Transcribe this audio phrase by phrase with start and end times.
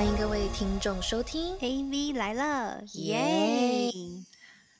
[0.00, 3.92] 欢迎各位听众收听 AV 来了，耶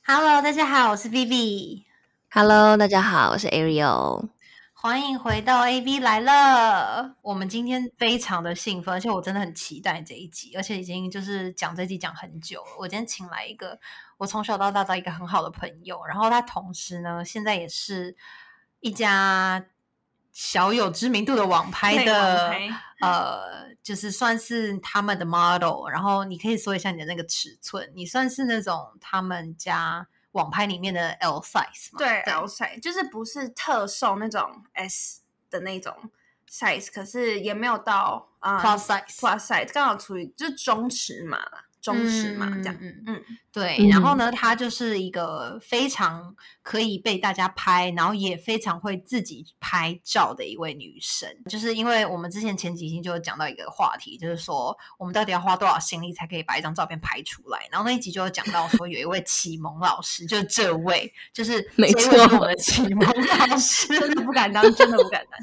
[0.02, 4.30] ！Hello，大家好，我是 Vivi，Hello，大家好，我是 Ariel。
[4.72, 7.16] 欢迎回到 AV 来了。
[7.20, 12.70] 我们今天非常的兴奋，而且我真的很期待这一集，而且已经就是讲这集讲很久了。
[12.78, 13.78] 我今天请来一个
[14.16, 18.16] 我从小到大的一个很好的朋友，然后他同时呢，现在也是
[18.80, 19.62] 一家
[20.32, 22.68] 小有知名度的网拍的拍
[23.00, 25.88] 呃，就是算是他们的 model。
[25.90, 31.98] 然后你可以说一下你的那个尺寸，你算是那种他们家网拍里面的 L size 吗？
[31.98, 36.10] 对 L size 就是不是特瘦那种 S 的那种
[36.48, 39.16] size，可是也没有到啊、，plus size。
[39.16, 42.76] plus size，刚好处于就是中尺码啦，中尺码这样。
[42.80, 51.28] 嗯嗯嗯，对，嗯然后呢，他就是一个非常可以被大家拍，然后也非常会自己拍照的一位女神。
[51.48, 57.66] 就是因为我们之前前几期就有讲到一个话题，就是说我们到底要花多少心力才可以把一张照片拍出来。
[57.70, 65.40] 然后那一集就有讲到说，有一位启蒙老师，就是这位，就是 没错我的启蒙老师， 真的不敢当，真的不敢当。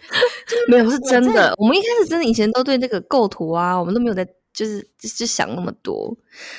[0.70, 4.26] 没有是真的，我们一开始真的以前都对那个构图啊，我们都没有在
[4.58, 6.16] 就是就就想那么多，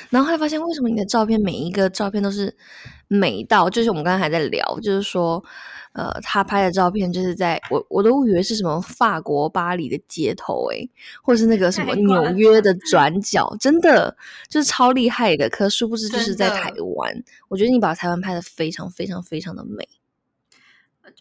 [0.08, 2.56] 然后后来发现为什么你的照片每一个照片都是
[3.08, 5.44] 美到，就是我们刚刚还在聊，就是说。
[5.92, 10.88] 呃，他拍的照片就是在我我都以为是什么法国巴黎的街头诶、
[11.20, 14.16] 或是那个什么纽约的转角，真的
[14.48, 15.50] 就是超厉害的。
[15.50, 17.12] 可殊不知就是在台湾，
[17.48, 19.88] 我觉得你把台湾拍的非常非常非常的美。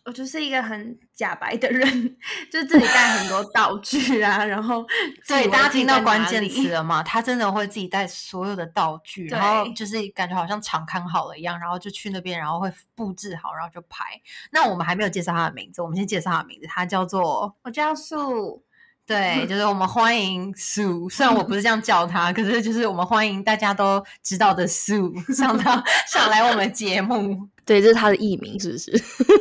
[0.05, 2.17] 我就是一个很假白的人，
[2.51, 4.85] 就是自己带很多道具啊，然后
[5.27, 7.03] 对，大家听到关键词了嘛？
[7.03, 14.05] 他真的会自己带所有的道具，然后就是感觉好像场看好了一样，然后就去那边，然后会布置好，然后就拍。
[14.51, 18.63] 那我们还没有介绍他的名字，我们先介绍他的名字，他叫做我叫素，
[19.05, 21.09] 对，就是我们欢迎苏。
[21.09, 28.89] 虽然我不是这样叫他，可是就是我们欢迎大家都知道的苏 上到上来我们节目， 对，这是他的艺名，是不是？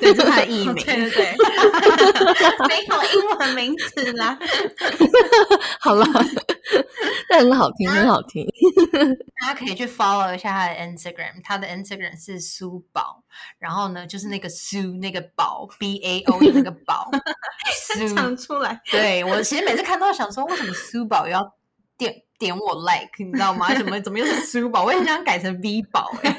[0.00, 0.74] 对，这是他的艺名。
[0.74, 1.32] 对对对，
[2.68, 4.38] 没有英文名字啦。
[5.80, 6.04] 好了，
[7.30, 8.46] 但很好听，很好听。
[9.40, 13.24] 大家可以去 follow 一下他的 Instagram，他的 Instagram 是苏宝，
[13.58, 17.10] 然后呢就是那个苏那个宝 B A O 的那个宝
[17.86, 18.14] 苏。
[18.14, 21.54] 讲出来，对我其实每次看到想说，为什么苏宝要
[21.96, 23.74] 点点我 like，你知道吗？
[23.74, 24.84] 怎么怎么又是苏宝？
[24.84, 26.30] 我也很想改成 V 宝欸、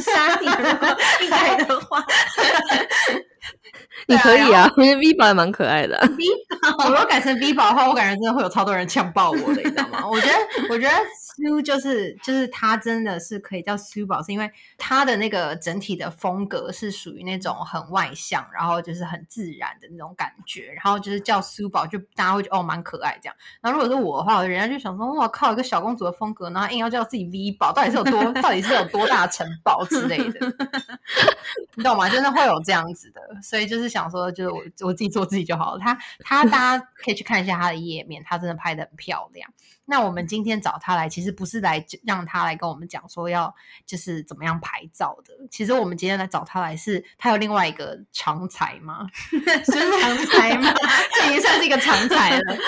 [0.00, 0.46] 杀你！
[0.46, 2.04] 如果 一改的话，
[4.06, 6.08] 你可以啊，我觉得 V 宝也蛮可爱的啊、
[6.78, 10.06] 我如果改成 V 宝的话，我感觉真的会有超多人呛爆我的，你知道吗？
[10.08, 10.38] 我觉得，
[10.70, 10.94] 我觉得
[11.36, 23.34] 苏就是就是他真的是可以叫苏宝，是因为他的那个整体的风格是属于那种很外向，然后就是很自然的那种感觉，然后就是叫苏宝，就大家会觉得哦蛮可爱这样。
[23.60, 30.40] 然后如果是我的话，人家就想说，哇靠，一个小公主的风格，然后硬要叫自己 V 宝，到底是有多，到底是有多大城堡之类的，
[31.74, 32.08] 你懂吗？
[32.08, 35.80] 真的会有这样子的，所以就是想说，就是我我自己做自己就好了。
[35.80, 39.50] 他他大家可以去看一下他的页面，他真的拍的很漂亮。
[39.86, 43.54] 那我们今天找他来，其实不是来让他来跟我们讲说要
[43.86, 45.34] 就是怎么样拍照的。
[45.50, 49.06] 其实我们今天来找他来是，他有另外一个长才吗？
[49.30, 50.72] 就是常才吗？
[51.16, 52.42] 这已经算是一个长才了。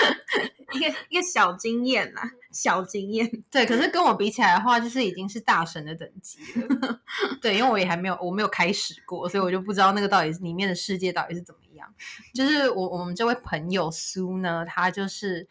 [0.73, 3.25] 一个一个小经验啦，小经验。
[3.49, 6.99] 对，可是跟我比起来的话，就是已经是大神的等级了。
[7.41, 11.87] 对，因为我也还没有，我没有开始过，所以我就不知道那个到底是里面的世界到底是怎么样。
[12.33, 15.47] 就是我我们这位朋友苏呢，他就是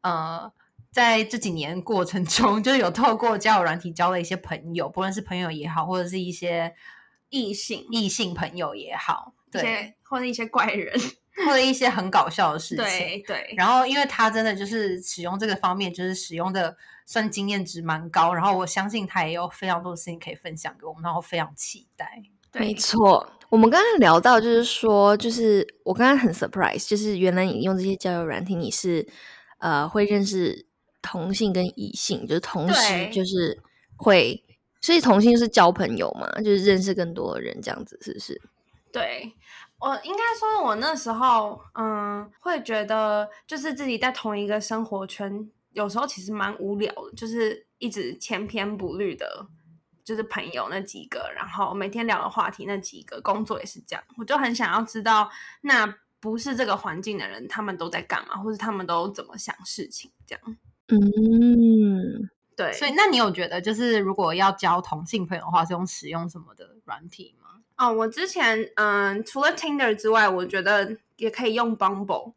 [0.00, 0.50] 呃，
[0.98, 6.74] 在这几年过程中， 就有透过交友软体交了一些朋友，不论是朋友也好，或者是一些
[7.28, 10.92] 异性异性朋友也好，对，或者一些怪人，
[11.46, 12.84] 或者一些很搞笑的事情。
[12.84, 16.76] 对对，然后，因为他真的就是使用这个方面，就是使用的
[17.06, 18.34] 算经验值蛮高。
[18.34, 22.20] 然后我相信他也有非常多的事情可以分享给我们，然后非常期待。
[22.54, 29.06] 没错，我们刚刚聊到，就是说，就是我刚刚很 surprise，就是原来你用这些交友软体，你是
[29.58, 30.66] 呃会认识
[31.02, 33.60] 同性跟异性，就是同时就是
[33.96, 34.44] 会，
[34.80, 38.40] 所以同性就是交朋友嘛，就是认识更多的人，这样子是不是？
[38.92, 39.32] 对
[39.78, 49.46] 我应该说，我那时候嗯，会觉得就是自己在同一个生活圈，有时候其实蛮无聊的，就是一直千篇不律的，
[50.02, 55.30] 就是朋友那几个，然后每天聊的话题那几个，工作也是这样，我就很想要知道，
[55.60, 55.86] 那
[56.18, 60.56] 不是这个环境的人，他们都在干嘛，或者他们都怎么想事情，这样。
[60.88, 67.48] 嗯，对，所以，那你有觉得，就是如果要交同性朋友的话，是用使用什么的软体吗？
[67.76, 72.32] 哦，我之前嗯，除了 Tinder 之外，我觉得也可以用 Bumble，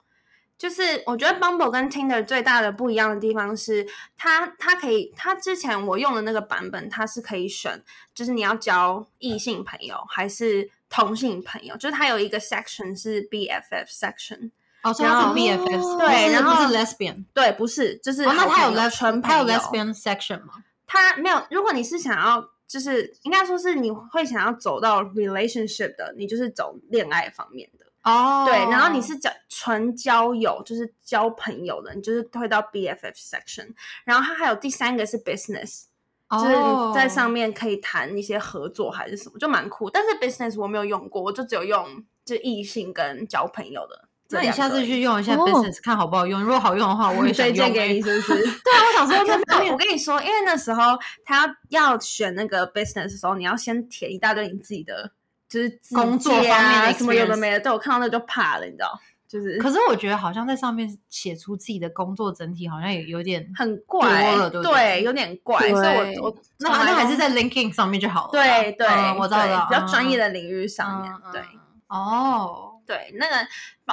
[0.57, 7.81] 就是我觉得 Bumble 跟 Tinder 最大的不一样的地方是，它它可以，它之前我用的那个版本，它是可以选，
[8.13, 14.51] 就是你要交异性朋友还是同性朋友，就是它有一个 section 是 BFF section，
[14.83, 20.54] 哦，所以它是 BFF，对，然后不是 lesbian，对，不是，就是哦，那它有他有 lesbian section 吗？
[20.88, 21.42] 他没有。
[21.50, 27.86] 如果你是想要，就是应该说是你会想要走到 relationship 的，你就是走恋爱方面的。
[28.04, 33.74] 哦，对，然后你是交纯交友，就是交朋友的，你就是会到 BFF section。
[34.04, 35.84] 然后它还有第三个是 business，、
[36.31, 37.54] 就是你在上面。
[37.54, 39.89] 可以谈一些合作还是什么，就蛮酷。
[39.89, 44.51] 但是 business 我没有用过，我就只有用就异性跟交朋友的这那你。
[44.51, 46.42] 下次去用一下哦 business，看好不好用。
[46.42, 47.51] 如果好用的话，我也 推。
[47.51, 48.33] 荐给你，是不是？
[48.44, 55.12] 对啊，我想说可是这方面我跟你说，因为那时候他要要选那个 business 的时候，你要先填一大堆你自己的，
[55.50, 57.60] 就是自工作方面的啊什么有的没的。
[57.60, 58.92] 对我看到那就怕了，你知道，
[59.28, 68.30] 就是可是我觉得好像在上面写出自己的工作整体，好像也有点很怪，了对不对有点怪，所以我我那还是在 LinkedIn 上面就好了。
[68.31, 71.42] 对对，嗯我知道了，比较专业的的领域上面，对。
[71.88, 73.48] 哦，对，那个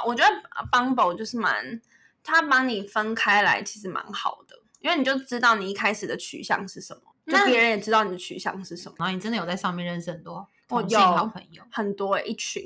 [0.06, 0.32] 我觉得
[0.70, 1.81] Bumble 就是蛮，
[2.23, 8.94] 它帮你分开来，其实蛮好的，因为你就知道你一开始的取向是什么，就那别人也知道你的取向是什么。
[8.99, 12.64] 然后你真的有在上面认识很多我同性有好朋友，很多欸一群，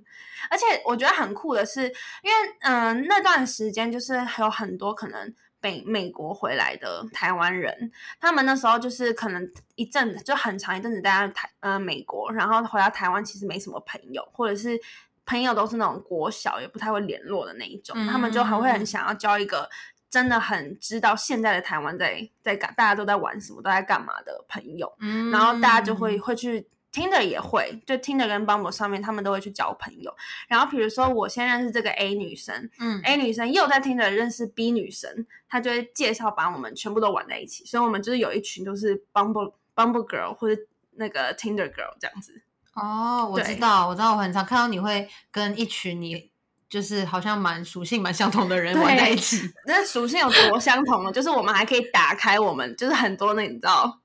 [0.50, 14.78] 而且我觉得很酷的是，因为嗯、呃那段时间就是还有很多可能北美国回来的台湾人，他们那时候就是可能一阵子就很长一阵子待在台呃美国，然后回到台湾其实没什么朋友，或者是
[15.26, 19.68] 朋友都是那种国小也不太会联络的那一种，他们就还会很想要交一个。
[20.10, 30.14] 真的很知道现在的台湾在在干，大家都在玩什么，都在干嘛的朋友，嗯然后大家就会会去 Tinder 也会，就 Tinder 跟 Bumble 上面，他们都会去交朋友。
[30.46, 40.62] 然后比如说我先认识这个 A 女生嗯，A 女生又在 Tinder 认识 B 女生，她就会介绍把我们全部都玩在一起，所以我们就是有一群都是 Bumble Bumble Girl 或者
[40.92, 42.40] 那个 Tinder Girl 这样子。
[42.74, 46.30] 哦，我知道，我知道，我很常看到你会跟一群你
[46.68, 49.50] 就是好像蛮属性蛮相同的人玩在一起。
[49.66, 51.12] 那属性有多相同呢？
[51.12, 54.00] 就是我们还可以打开我们就是很多那你知道。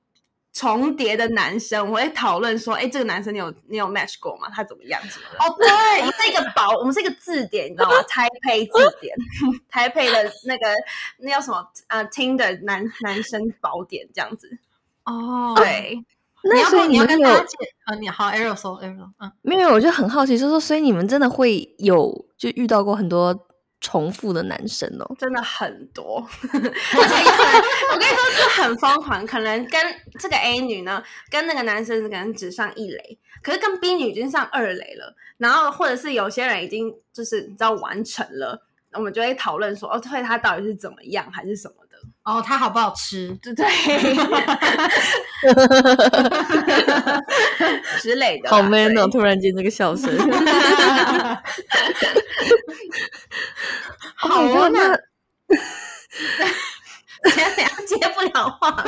[0.52, 4.48] 重叠的男生，我会讨论说，哎，这个男生你有你有 match 过吗？
[4.52, 5.00] 他怎么样？
[5.38, 8.02] 哦，对我们是一个宝，我们是一个字典，你知道吗？
[8.08, 9.16] 台配字典，
[9.70, 10.74] 台配的那个
[11.18, 11.64] 那叫什么？
[11.86, 14.58] 呃，听的男男生宝典这样子。
[15.04, 16.04] 哦，对，你
[16.44, 23.46] 那所以你要们有跟大家解啊，你好，Arrow 说 Arrow，嗯，没有，我就很好奇，就是说，所以你们真的会有就遇到过很多
[23.80, 25.16] 重复的男生哦？
[25.18, 29.80] 真的很多， 我跟你说就很疯狂，可能跟
[30.18, 41.79] 这个 A 女呢，跟那个男生可能只上一垒，可是跟 B 女已经上二垒了，然后或者是有些人已经就是你知道完成了，我们就会讨论说，哦，对他到底是怎么样还是什么的，
[42.24, 43.28] 哦，它好不好吃？
[43.42, 43.66] 对对
[48.00, 49.08] 之类的，好 man 哦！
[49.08, 50.10] 突然间这个笑声，
[54.16, 54.94] 好 Oh，god，那
[57.30, 57.44] 接
[57.98, 58.84] 接不了话，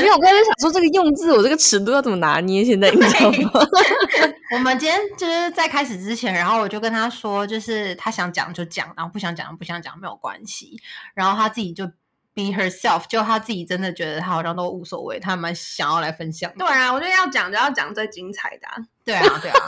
[0.00, 2.64] 因为我刚才想说这个用字，我这个尺度要怎么拿捏？
[2.64, 3.50] 现在你知道吗？
[4.54, 10.80] 我们今天就是在开始之前，然后我就跟他说，就是他想讲就讲，然后不想讲不想讲没有关系，
[11.14, 11.90] 然后他自己就
[12.34, 16.56] be herself，就他自己真的觉得他好像都无所谓，他蛮想要来分享的。
[16.58, 19.58] 对啊，我觉得要讲就要讲最精彩的、啊， 对啊，对啊，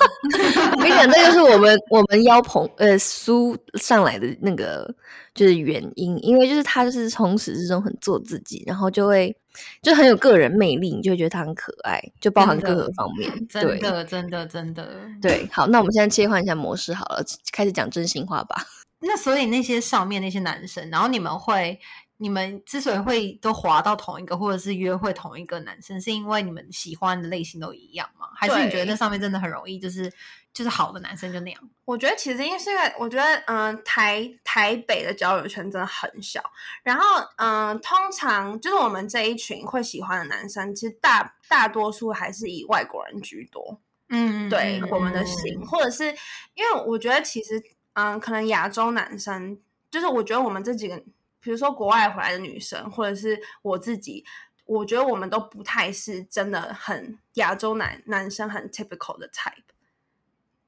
[0.77, 4.93] 我跟你讲，这就是我们我们邀朋呃苏上来的那个
[5.35, 9.37] 就是原因，因为就是他就是从始至终很做自己，然后就会
[9.81, 13.31] 就很有个人魅力，你就会觉得他很可爱，就包含各个方面。
[13.49, 15.01] 真对的真的真的。
[15.23, 18.57] 对，好，那我们现在切换一下模式好了，开始讲真心话吧。
[19.01, 21.79] 那所以那些上面那些男生，然后你们会，
[22.19, 28.29] 你们之所以会都滑到同一个，或者是约会同一个男生，是因为你们喜欢的类型都一样吗？
[28.35, 30.13] 还是你觉得那上面真的很容易，就是
[30.53, 31.71] 就是好的男生就那样？
[31.85, 36.43] 我觉得其实因为是因为我觉得嗯、呃台台北的交友圈真的很小，
[36.83, 37.05] 然后
[37.37, 43.81] 嗯、呃通常就是我们这一群会喜欢的男生，其实大大多数还是以外国人居多。
[44.09, 46.05] 嗯对我们的嗯型，或者是
[46.55, 47.61] 因为我觉得其实，
[47.95, 49.59] 嗯，可能亚洲男生，
[49.91, 51.03] 就是我觉得我们这几个，
[51.47, 54.25] 比如说国外回来的女生，或者是我自己，
[54.65, 59.63] 我觉得我们都不太是真的很亚洲男男生很 typical 的 type。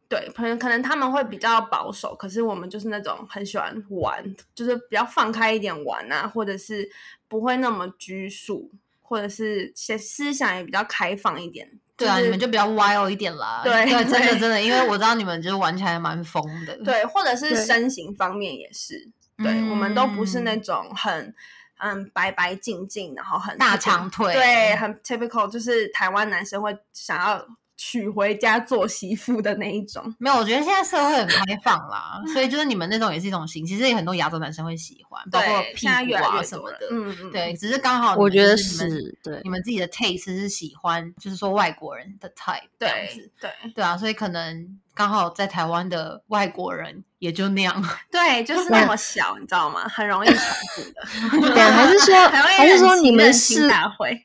[0.08, 6.88] 对，可能可能他们会比较保守，可是我们就是那种很喜欢玩，就是比较放开一点玩啊，或者是
[7.26, 8.70] 不会那么拘束，
[9.02, 13.62] 或者是些思想也比较开放一点对啊，就是你们就比较 wild 一点啦。
[13.66, 16.76] 对对，真的真的，因为我知道你们就是玩起来蛮疯的。
[16.84, 19.10] 对，或者是身形方面也是，
[19.42, 21.34] 对、嗯我们都不是那种很
[21.78, 27.46] 嗯白白净净，然后很大长腿对，很 typical，就是台湾男生会想要
[27.78, 30.14] 娶回家做媳妇的那一种。
[30.18, 36.78] 没有，我觉得现在社会很开放啦，所以就是你们那种也是一种型，其实也很多亚洲男生会喜欢，包括对，屁股啊什么的。
[36.90, 39.48] 嗯嗯，对，只是刚好我觉得是你们对你。
[39.50, 43.50] 们自己的 taste 是喜欢，就是说外国人的 type 这样子对。
[43.62, 47.82] 对对啊，所以可能刚好在台湾的外国人也就那样。
[48.10, 49.88] 对，就是那么小，你知道吗？
[49.88, 51.48] 很容易重复的。
[51.54, 53.68] 对啊，还是说台湾还是说你们是？
[53.68, 54.20] 大会？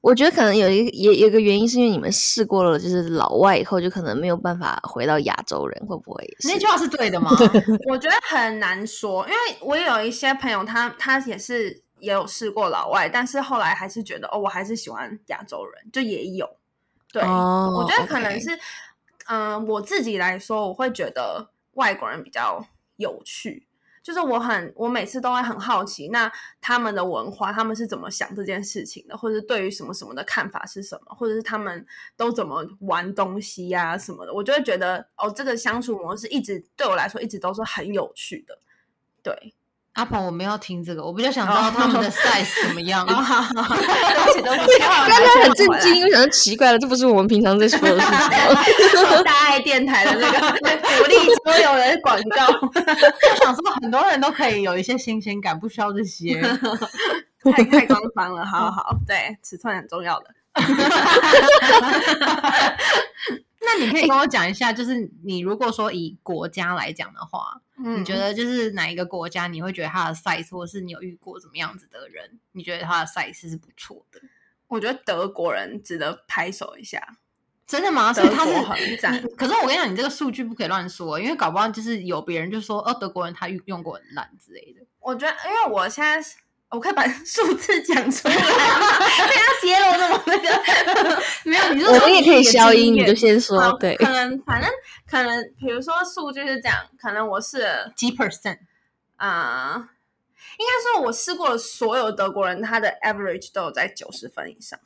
[0.00, 6.36] 我觉得可能有一也有一个原因，是因为你们试过了，就是老外以后就可能没有办法回到亚洲人，会不会？
[6.44, 7.30] 那句话是对的吗？
[7.90, 16.48] 我觉得很难说，因为我有一些朋友他，他也是也有试过老外，但是后来还是觉得哦，我还是喜欢亚洲人，就也有。
[17.12, 18.58] 对，哦我觉得可能是，
[19.28, 23.67] 嗯、我自己来说，我会觉得外国人比较有趣。
[24.08, 31.86] 就是我很，我每次都会很好奇，那他们的文化，他们是怎么想这件事情的，或者是对于什么什么的看法是什么，或者是他们
[32.16, 38.58] 都怎么玩东西呀、什么的，我就会觉得哦，这个相处模式一直对我来说一直都是很有趣的。
[39.22, 39.54] 对，
[39.94, 43.04] 阿鹏，我没有听这个，我比较想知道他们的 size 怎么样。
[43.08, 49.22] 对不起，对不起，刚刚很震惊，我想说奇怪了，这不是我们平常在说的事情吗？
[49.24, 51.14] 大爱电台的那个鼓励
[51.44, 52.46] 所有人广告。
[52.46, 56.40] 我想说，很多人都可以有一些新鲜感，不需要这些。
[57.52, 60.26] 太太官方了，好好好，对，尺寸很重要的。
[63.60, 74.20] 那你可以跟我讲一下，就是你如果说以国家来讲的话，嗯你觉得就是哪一个国家你会觉得它的 size，或是你有遇过怎么样子的人，你觉得他的 size 是不错的？
[74.68, 77.16] 我觉得德国人值得拍手一下，
[77.66, 78.12] 真的吗？
[78.12, 84.86] 所以他是很赞 可是我跟你讲，你这个数据不可以乱说，因为搞不好就是有别人就说，哦，德国人他用用过很烂之类的。
[85.00, 86.36] 我觉得，因为我现在是
[86.70, 91.22] 我可以把 数字讲出来吗， 不要揭露那么那个。
[91.44, 93.72] 没有，你我们也可以消音，你就先说。
[93.78, 94.70] 对，可能反正
[95.10, 98.58] 可能，比如说数据是这样，可能我是几 percent？
[99.16, 99.88] 啊、呃
[100.58, 104.76] 应该说我试过的所有德国人，他的 average 都有在九十分以上，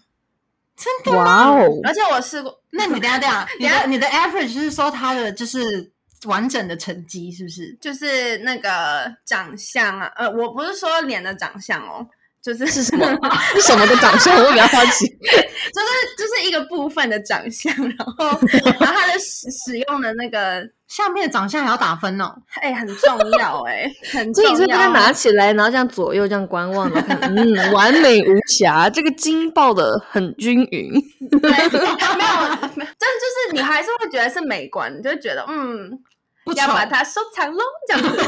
[0.77, 5.91] 真的哇哦，而且我试过，那你等下等一下，你的你的 average 是说他的就是
[6.27, 7.77] 完整的成绩是不是？
[7.81, 12.07] 就是那个长相啊，呃，我不是说脸的长相哦，
[12.43, 13.07] 就是是什么？
[13.55, 14.37] 是什么的长相？
[14.43, 15.07] 我比较好奇。
[15.73, 15.89] 就是
[16.19, 18.27] 就是一个部分的长相，然后
[18.63, 22.35] 然后他的使 使用的那个，相片的长相还要打分哦。
[22.61, 24.89] 哎、很重要哎、很重所以你是把它。
[24.89, 30.93] 拿起来，然后这样左右这样观望，然后看，嗯，完美无瑕，这个筋爆的很均匀。
[31.31, 35.91] 对，没有，没有但就是你还是会觉得是美观，你就会觉得嗯，
[36.55, 38.09] 要把它收藏喽，这样子。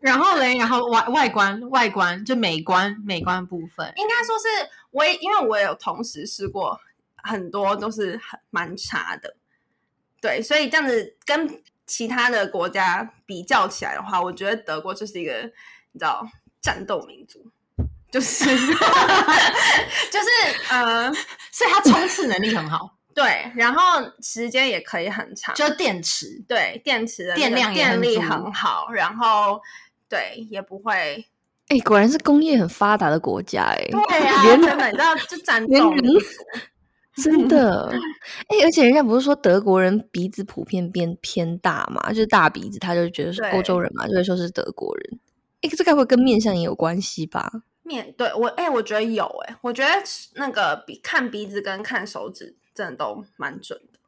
[0.00, 4.48] 然后嘞，然后外外观外观就美观美观部分，应该说是
[4.90, 6.80] 我也，因为我有同时试过
[7.22, 9.36] 很多都是很蛮差的，
[10.20, 15.32] 对，所以这样子跟其他的国家比较起来的话，我觉得德国就是一个
[15.92, 16.26] 你知道
[16.60, 17.46] 战斗民族，
[18.10, 18.44] 就是
[20.10, 20.28] 就是
[20.70, 21.14] 呃
[21.52, 23.80] 所以他冲刺能力很好，对，然后
[24.20, 26.42] 时间也可以很长，就电池。
[26.48, 29.60] 对电池的那个电量也很电力很好，然后
[30.08, 31.24] 对也不会
[31.68, 36.26] 哎，果然是工业很发达的国家，哎，对啊，连真的你知道就战连人斗民族。
[37.22, 37.90] 真的，
[38.48, 45.20] 哎、而且人家不是说德国人鼻子普遍变偏大嘛，就是大鼻子，他就觉得是欧洲人嘛，就会说是德国人。
[45.60, 47.52] 哎、这该不会跟面相也有关系吧？
[47.82, 49.90] 面对我，哎、我觉得有、哎，我觉得
[50.36, 53.98] 那个比看鼻子跟看手指真的都蛮准的。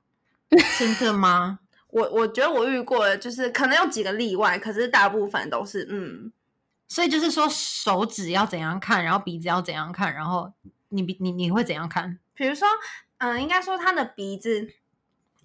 [0.78, 1.58] 真的吗？
[1.88, 6.32] 我我觉得我遇过的，就是可能有几个例外，可是大部分都是嗯，
[6.88, 10.52] 所以就是说手指要怎样看，然后鼻子要怎样看，然后
[10.88, 12.18] 你鼻你你会怎样看？
[12.34, 12.66] 比如说，
[13.18, 14.68] 嗯、应该说他的鼻子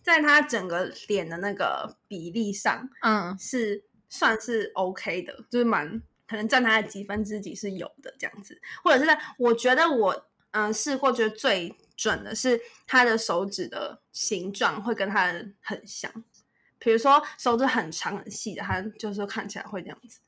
[0.02, 15.28] 在他整个脸的那个比例上嗯，是算是 OK 的，就是蛮可能占他的几分之几是有的这样子，或者是在我觉得我嗯试过觉得最准的是他的手指的形状会跟他
[15.62, 16.10] 很像，
[16.80, 20.22] 比如说手指很长很细的，他就是看起来会这样子。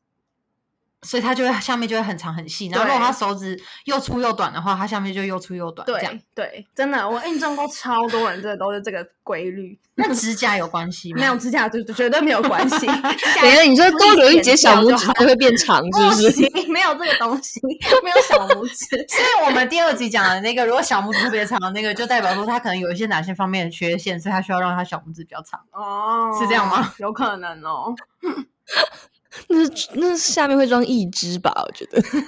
[1.04, 2.68] 所以它就会下面就会很长很细。
[2.68, 5.86] 然后如果它手指又粗又短的话，它下面就又粗又短。
[5.86, 9.78] 这样对对，真的，我印证过超多人，这都是这个规律。
[9.96, 11.20] 那指甲有关系吗？
[11.20, 12.86] 没有指甲就绝对没有关系。
[12.86, 16.68] 等一下，你说多留一节小拇指，它就会变长，是不是？
[16.72, 17.60] 没有这个东西，
[18.04, 18.86] 没有小拇指。
[19.10, 25.60] 所以我们第二集讲的那个，如果小拇指特别长的那个，就代表说他可能有一些哪些方面的缺陷，所以他需要让他小拇指比较长。
[25.72, 26.94] 哦，是这样吗？
[26.98, 27.94] 有可能哦。
[29.48, 29.58] 那
[29.94, 31.54] 那下面会装一只吧？
[31.66, 32.26] 我觉得，真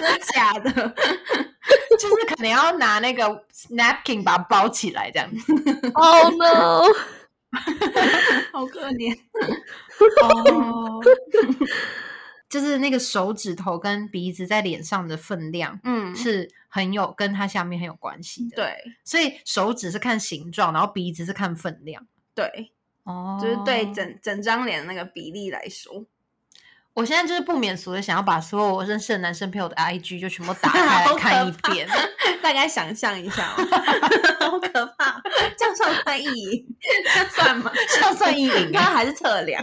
[0.00, 0.70] 的假的？
[1.98, 3.24] 就是可能要拿那个
[3.70, 5.28] napkin 把它包起来，这样。
[5.94, 6.84] Oh no！
[8.52, 9.16] 好可怜
[10.22, 11.00] 哦。
[12.48, 18.56] 就是那个手指头跟鼻子在脸上的分量，嗯，是很有跟它下面很有关系的。
[18.56, 22.06] 对，所以手指是看形状，然后鼻子是看分量。
[22.34, 22.72] 对。
[23.06, 26.04] 哦，就是对整整张脸的那个比例来说，
[26.92, 31.86] 我现在就是不免俗的想要把所有我认识的男生朋友的 IG 就全部打开来 看一遍，
[32.42, 33.44] 大概想象一下，
[34.40, 35.22] 好可怕！
[35.56, 36.66] 这样算不算意淫？
[37.04, 37.70] 这样算吗？
[37.94, 38.72] 这样算意淫？
[38.72, 39.62] 他还是测量？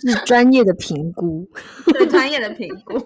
[0.00, 1.46] 是专业的评估，
[1.92, 2.98] 对专业的评估。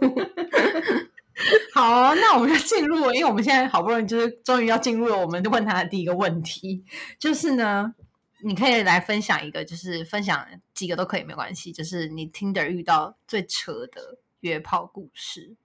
[1.74, 6.84] 好，那我们就进入，因为我们现在好不容易就是终于要进入了我们问他的第一个问题，
[7.18, 7.94] 就是呢。
[8.42, 11.72] 你可以来分享一个，就是分享几个都可以，没关系。
[11.72, 15.56] 就是你听的遇到最扯的约炮故事。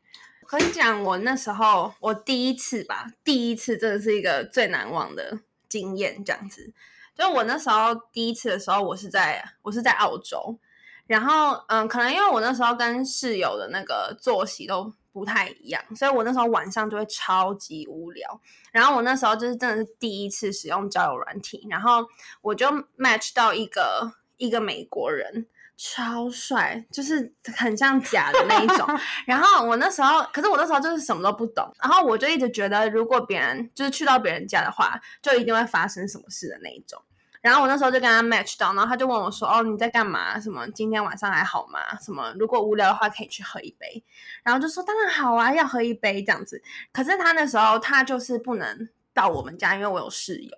[0.46, 6.24] 可以讲我那时候我第一次吧，第一次真的是一个最难忘的经验。
[6.24, 6.74] 这样子，
[7.16, 10.58] 就我那时候第一次的时候，我是在我是在澳洲，
[11.06, 14.94] 然后嗯，可能因为我那时候跟室友的那个作息都。
[15.18, 18.40] 不太一样，所以我那时候晚上就会超级无聊。
[18.72, 22.06] 然后我那时候就是真的是第一次使用交友软体，然后
[22.42, 22.68] 我就
[23.00, 28.88] match 到一个一个美国人，超帅，就是很像假的那一种。
[29.26, 37.02] 然后我那时候，可是我那时候就是什么都不懂，然后我就一直觉得，如果别人就是去到别人家的话，就一定会发生什么事的那一种。
[37.48, 40.38] 然后我那时候就跟他 match 到，然后他就问我说：“哦，你在干嘛？
[40.38, 41.80] 什么今天晚上还好吗？
[42.02, 44.04] 什么如果无聊的话可以去喝一杯。”
[44.44, 46.62] 然后就说：“当然好啊，要喝一杯这样子。”
[46.92, 50.52] 可是他那时候他就是不能到我们家，因为我有室友。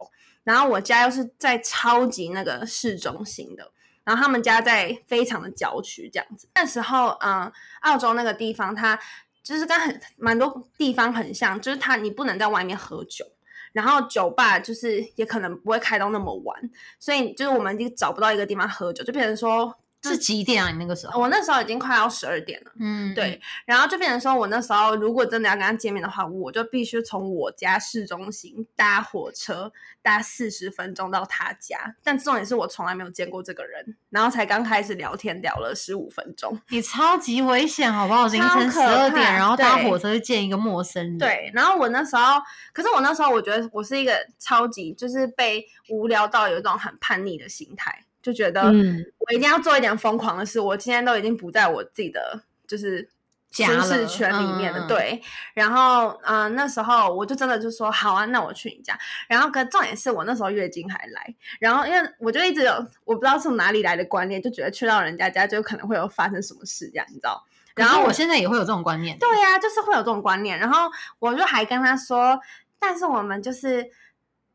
[0.43, 3.71] 然后我家又是在超级那个市中心的，
[4.03, 6.49] 然后他们家在非常的郊区这样子。
[6.55, 8.99] 那时候，嗯，澳洲那个地方，它
[9.43, 13.25] 就是跟很蛮多地方很像，就是它你不能在外面喝酒。
[13.73, 19.75] 然后酒吧就是也可能不会开到那么晚，所以就是我们就找不到一个地方喝酒，就变成说。
[20.03, 20.71] 是几点啊？
[20.71, 21.19] 你那个时候？
[21.19, 22.71] 我那时候已经快要十二点了。
[22.79, 23.39] 嗯，对。
[23.65, 31.95] 然后就变成说，我那时候如果真的要跟他见面的话，我就必须从我家市中心搭火车搭四十分钟到他家。
[32.03, 36.57] 但重点是我从来没有见过这个人，然后才刚开始聊天聊了十五分钟。
[36.69, 38.27] 你超级危险，好不好？
[38.27, 41.17] 凌晨十二点，然后搭火车去见一个陌生人。
[41.17, 41.51] 对。
[41.53, 42.39] 然后我那时候，
[42.71, 48.05] 可是我那时候我觉得我是一个超级就是被无聊到有一种很叛逆的心态。
[48.21, 50.59] 就觉得我一定要做一点疯狂的事。
[50.59, 53.09] 我今天都已经不在我自己的就是
[53.51, 55.21] 舒适圈里面了，对。
[55.53, 58.97] 然后，嗯，那时候我就真的就说好啊，那我去你家。
[59.27, 61.35] 然后，可重点是我那时候月经还来。
[61.59, 62.73] 然后，因为我就一直有
[63.05, 67.43] 我不知道从哪里来的观念，就觉得去到人家家就可能会有发生什么事这样，你知道？
[67.75, 69.17] 然后我现在也会有这种观念。
[69.17, 70.59] 对呀，就是会有这种观念。
[70.59, 72.37] 然后我就还跟他说，
[72.77, 73.89] 但是我们就是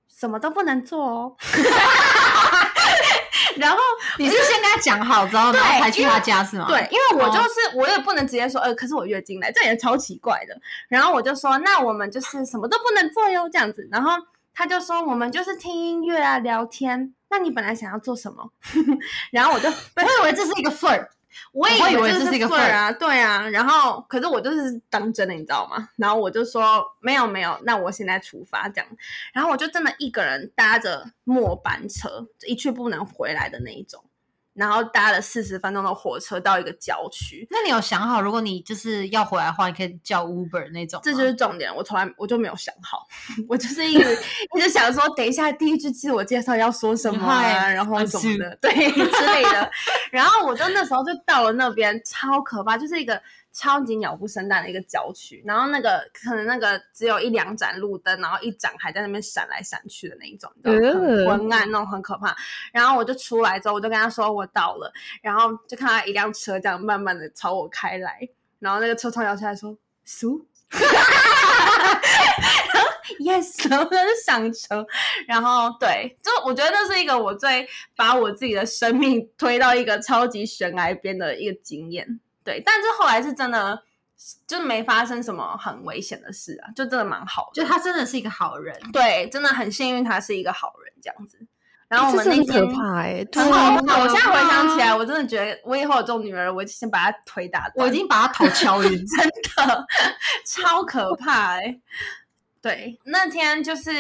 [0.09, 1.37] 什么都不能做哦。
[3.57, 3.79] 然后
[4.19, 6.67] 你是先跟他讲好之后，然后才去他家是吗？
[6.69, 10.57] 对，因为我就是我也不能直接说，呃，可是我月经来，这也超奇怪的。
[10.89, 13.89] 然后我就说，那我们就是什么都不能做哟，这样子。
[13.91, 14.13] 然后
[14.55, 17.15] 他就说，我们就是听音乐啊，聊天。
[17.31, 18.49] 那你本来想要做什么？
[19.33, 21.09] 然后我就我以为这是一个 flirt。
[21.53, 25.89] 我也以为这是一个啊，对啊，然后可是我就是当真的，你知道吗？
[25.97, 28.87] 然后我就说没有没有，那我现在出发这样，
[29.33, 34.04] 然后我就真的一个人搭着末班车，一去不能回来的那一种。
[34.55, 37.47] 然后搭了四十分钟的火车到一个郊区。
[37.51, 41.01] 那你有想好，如果你就是要回来的话，你可以叫 Uber 那种？
[41.03, 43.07] 这就是重点，我从来我就没有想好，
[43.49, 44.19] 我就是一直
[44.57, 49.71] 一直想说，等一下第一句自我介绍要说什么啊，然后什么的，对之类的。
[50.11, 53.21] 然后我就那时候就到了那边，超可怕，就是一个。
[53.55, 60.75] 超级鸟不生蛋的一个郊区，然后那个可能那个只有一两盏路灯，然后一盏还在那边闪来闪去的那一种，很
[61.25, 62.37] 昏暗那种，很可怕。
[62.73, 70.45] 然后我就出来之后，我就跟他说我到了，然后就看到一辆车这样慢慢的朝我开来，然后那个车窗摇下来说苏，
[73.21, 74.85] yes，然后就上车，
[75.29, 82.19] 然后对，就我觉得那是一个我最把我自己的生命推到一个超级悬崖边的一个经验。
[82.45, 83.83] 对，但是后来是真的，
[84.47, 87.63] 就没发生什么很危险的事啊，就真的蛮好的。
[87.63, 91.39] 就他真的是一个好人，对，真的很幸运，他是一个好人这样子。
[91.87, 94.01] 然后我们那天可怕哎，很好可怕。
[94.01, 97.87] 我现在回想起来，我真的觉得我以后有这种女儿，我先把她腿打断。
[97.87, 98.91] 我已经把她头敲晕。
[99.07, 99.87] 真的
[100.45, 101.79] 超可怕哎、
[102.61, 103.91] 对，那天就是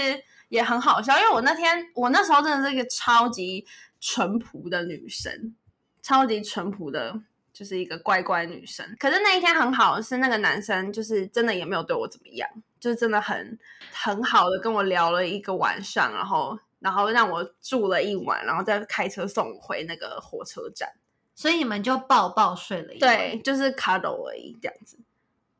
[0.48, 3.66] 也很好笑，因为我那天我那时候真的是一个超级
[4.00, 5.54] 淳朴的女生，
[6.02, 7.20] 超级淳朴的，
[7.55, 8.85] 就是一个乖乖女生。
[8.99, 12.47] 可是那一天很好是，那个男生就是真的也没有对我怎么样，
[12.79, 13.59] 就是真的很
[13.93, 20.88] 很好的跟我聊了一个晚上，然后然后让我住了一晚，然后再开车送我回那个火车站。
[21.37, 23.17] 所以你们就抱抱睡了一晚。
[23.17, 24.97] 对，就是 cuddle 而已这样子。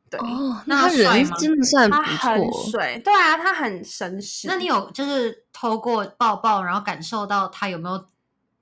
[0.09, 2.71] 对，哦，那那他人真的算他不很错。
[2.71, 4.47] 水，对啊，他很绅士。
[4.47, 8.07] 那你有就是透过抱抱，然后感受到他有没有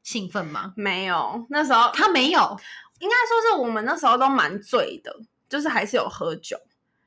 [0.02, 0.72] 兴奋吗？
[0.74, 1.46] 没有？
[1.50, 2.58] 那时候他没有，
[3.02, 5.12] 应该说是我们那时候都蛮醉的，
[5.48, 6.56] 就是还是有喝酒，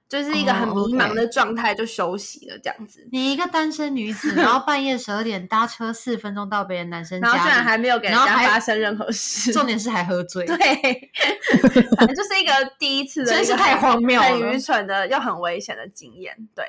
[0.10, 3.08] 就是一个很哦迷茫的状态就休息了这样子。
[3.12, 10.56] 你一个单身女子，然后半夜十二点搭车四分钟到别人男生家，然后居然还没有给人家发生任何事，重点是还喝醉， 对，
[11.98, 16.36] 反正就是一个第一次的一真是太荒谬了很愚蠢的又很危险的经验。
[16.54, 16.66] 对，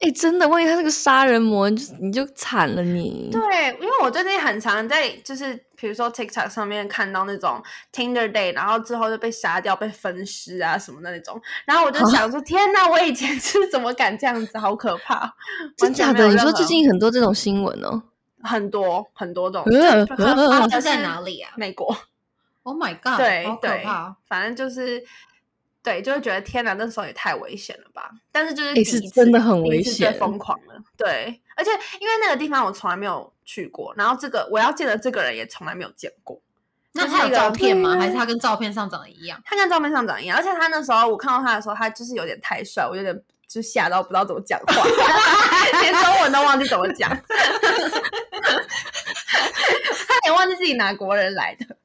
[0.00, 3.30] 哎，真的，万一他是个杀人魔，你就你就惨了你。
[3.32, 7.62] 对，因为我最近很常在就是比如说 TikTok 上面看到那种
[7.92, 15.32] Tinder Day，然后之后就被杀掉、被分尸啊什么的那种，然后我就想说，天哪，我以前是怎么敢这样子，好可怕！
[15.78, 16.26] 真假的？
[16.26, 18.02] 你说最近很多这种新闻哦。
[18.42, 21.96] 很多很多种，呃就呃呃是在哪里啊美国
[22.62, 23.16] ，？Oh my god！
[23.16, 23.84] 对对。，
[24.28, 25.04] 反正就是。
[25.80, 28.10] 对，就会觉得天哪，那时候也太危险了吧！
[28.30, 30.74] 但是就是诶第一次是真的很危险疯狂了。
[30.98, 36.40] 对，而且因为那个地方我从来没有去过，然后这个我要见的这个人也从来没有见过。
[36.92, 37.94] 那他有照片吗？
[37.96, 39.40] 嗯还是他跟照片上长得一样？
[39.44, 44.74] 他跟照片上长一样，而且他那时候我看到他的时候，他就是有点太帅，我有点就吓到不知道怎么讲话，
[45.82, 47.10] 连中文都忘记怎么讲，
[50.08, 51.76] 他也忘记自己哪国人来的。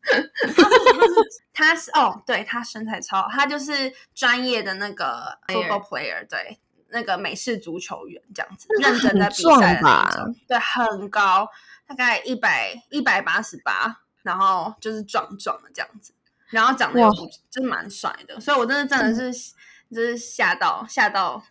[1.54, 6.58] 他是哦，对他身材超好，他就是专业的那个 football player，对，
[6.94, 11.50] 那个美式足球员这样子，认真在比赛的那种，对，很高，
[11.88, 16.14] 大概一百一百八十八，然后就是壮壮的这样子，
[16.52, 19.54] 然后长得又哇不就是蛮帅的，所以我真的真的是
[19.92, 21.44] 就是吓到吓到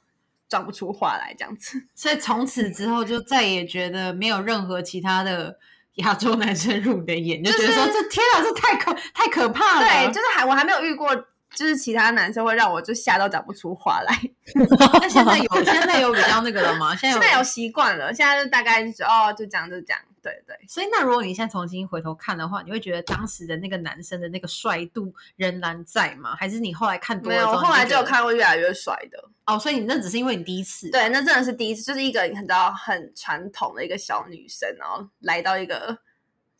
[0.48, 1.85] 讲不出话来这样子。
[1.94, 5.59] 所以从此之后就再也觉得没有任何其他的
[5.96, 9.81] 亚洲男生入你的眼，就觉得说就是这天啊，这太可太可怕了。
[9.81, 11.14] 对，就是还我还没有遇过，
[11.54, 14.18] 就是其他男生会让我就吓到讲不出话来。
[14.54, 16.94] 那现在有 现在有比较那个了吗？
[16.96, 20.56] 现在现在有习惯了，现在就大概就是哦，就这样就这样，对对。
[20.66, 26.34] 所以那如果你现在重新回头看的话，你会觉得当时的那个男生的那个帅度仍然在吗？
[26.36, 29.28] 还是你后来看多没有，后，来就有看过越来越帅的。
[29.44, 35.98] 哦，所以你那只是因为你第一次，对，那真的是第一次，就是一个你知道很传统的一个小女生，然后来到一个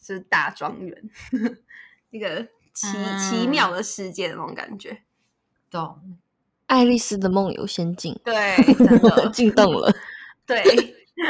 [0.00, 1.11] 就是大庄园，
[2.11, 5.03] 一个奇、奇嗯妙的世界的那种感觉。
[5.71, 6.19] 懂。
[6.67, 9.95] 爱丽丝的梦游仙境对，真的 进洞了。
[10.47, 10.63] 对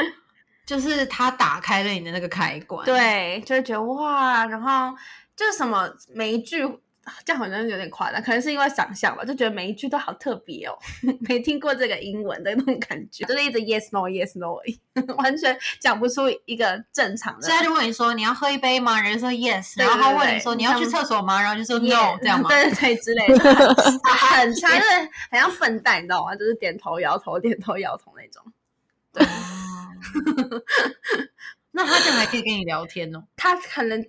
[0.65, 4.95] 就是他打开了你的那个开关，，对，就会觉得哇，然后
[5.35, 6.63] 就是什么每一句。
[7.25, 10.77] 这样好像有点夸张，可能是因为想象吧，就觉得每一句都好特别哦，
[11.27, 14.55] 没听过这个英文的那种感觉，就是一直 yes no yes no
[15.17, 19.01] 完全讲不出一个正常的现在就问你说你要喝一杯吗？
[19.01, 21.41] 人家说 yes，对然后他问你说你要去厕所吗？
[21.41, 22.47] 然后就说 no，Yeah，这样吗？
[22.51, 24.89] 对对对，之类的，很差，就是
[25.31, 26.35] 很像笨蛋，你知道吗？
[26.35, 28.43] 就是点头摇头，点头摇头那种。
[29.13, 29.25] 对
[31.71, 33.23] 那他这样还可以跟你聊天哦。
[33.35, 34.05] 他可能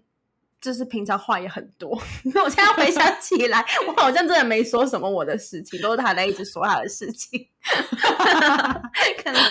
[0.64, 1.90] 就是平常话也很多，
[2.42, 7.46] 我现在回想起来，我好像真的没说什么我的事情，都是他在一直说他的事情，
[9.22, 9.42] 可能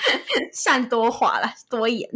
[0.52, 2.10] 善多话了，多言。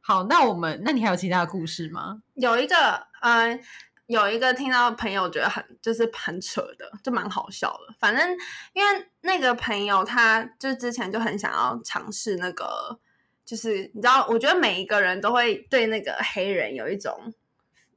[0.00, 2.22] 好，那我们，那你还有其他的故事吗？
[2.34, 3.58] 有一个，呃，
[4.06, 7.92] 有一个听到朋友觉得很就是很扯的，就蛮好笑的。
[7.98, 8.30] 反正
[8.72, 13.00] 因为那个朋友他就之前就很想要尝试那个，
[13.44, 17.34] 就是你知道，我觉得每一个人都会对那个黑人有一种。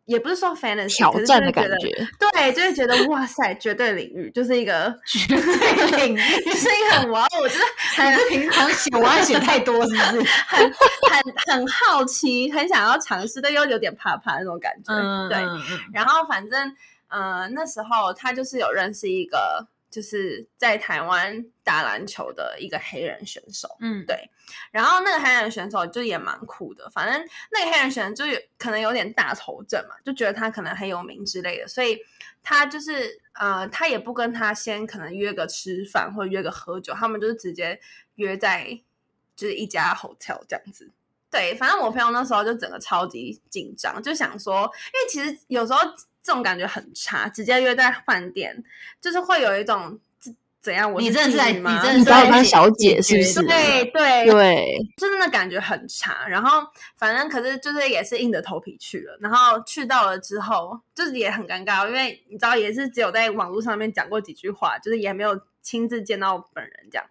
[0.07, 7.65] 也不是说 fantasy 挑战的感觉得，对，就会觉得哇塞，绝对领域就是一个绝对领域，就是一个很哇，我觉得
[7.95, 10.23] 很平常写文案写太多是不是？
[10.47, 14.93] 很很很好奇，很想要尝试，但又有点怕怕那种感觉。
[14.93, 16.73] 嗯，对，嗯嗯然后反正
[17.09, 23.67] 呃那时候他就是有认识一个就是在台湾打篮球的一个黑人选手。
[23.79, 24.29] 嗯，对，
[24.71, 31.99] 然后那个黑人选手就也蛮酷的，反正那个黑人选手就有可能有点大头症嘛，就觉得他可能很有名之类的，所以
[32.43, 37.79] 他就是呃，他也不跟他先可能约个吃饭或者约个喝酒，他们就是直接
[38.15, 38.79] 约在
[39.35, 40.91] 就是一家 hotel 这样子。
[41.29, 45.79] 对，反正我朋友那时候就整个超级紧张，就想说，因为其实有时候
[46.27, 48.61] 这种感觉很差，直接约在饭店，
[48.99, 50.91] 就是会有一种怎怎样？
[50.91, 53.41] 我你真的是在妓女吗你真的你把我是在当小姐是不是？
[53.43, 56.27] 对对对，就真的感觉很差。
[56.27, 67.05] 然后反正可是就是也是硬着头皮去了，然后去到了之后，就是也很尴尬，因为你知道也是只有在网络上面讲过几句话，就是也没有亲自见到本人这样。